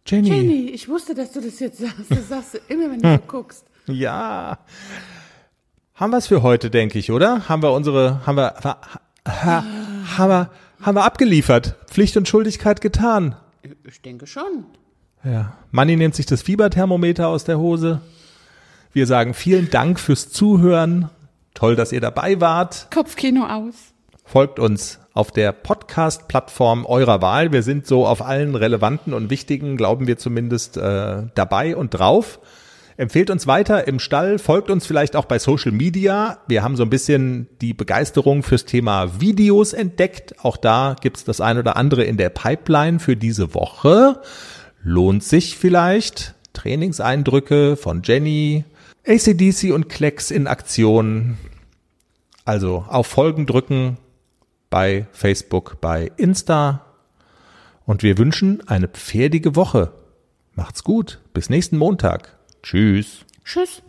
[0.06, 0.28] Jenny.
[0.28, 2.08] Jenny, ich wusste, dass du das jetzt sagst.
[2.08, 3.64] Das sagst du immer, wenn du so guckst.
[3.88, 4.58] Ja.
[5.94, 7.48] Haben wir es für heute, denke ich, oder?
[7.48, 8.78] Haben wir unsere, haben wir, ha,
[9.24, 10.50] haben wir,
[10.80, 11.76] haben wir abgeliefert.
[11.86, 13.36] Pflicht und Schuldigkeit getan.
[13.84, 14.66] Ich denke schon.
[15.24, 15.54] Ja.
[15.70, 18.00] Manni nimmt sich das Fieberthermometer aus der Hose.
[18.92, 21.10] Wir sagen vielen Dank fürs Zuhören.
[21.54, 22.88] Toll, dass ihr dabei wart.
[22.92, 23.74] Kopfkino aus.
[24.24, 27.50] Folgt uns auf der Podcast-Plattform eurer Wahl.
[27.50, 32.38] Wir sind so auf allen relevanten und wichtigen, glauben wir zumindest, äh, dabei und drauf.
[32.98, 36.38] Empfehlt uns weiter im Stall, folgt uns vielleicht auch bei Social Media.
[36.48, 40.34] Wir haben so ein bisschen die Begeisterung fürs Thema Videos entdeckt.
[40.44, 44.20] Auch da gibt's das ein oder andere in der Pipeline für diese Woche.
[44.82, 46.34] Lohnt sich vielleicht.
[46.54, 48.64] Trainingseindrücke von Jenny,
[49.06, 51.38] ACDC und Klecks in Aktion.
[52.44, 53.98] Also auf Folgen drücken
[54.70, 56.84] bei Facebook, bei Insta.
[57.86, 59.92] Und wir wünschen eine pferdige Woche.
[60.56, 61.20] Macht's gut.
[61.32, 62.37] Bis nächsten Montag.
[62.68, 63.24] Tschüss.
[63.46, 63.80] Tschüss.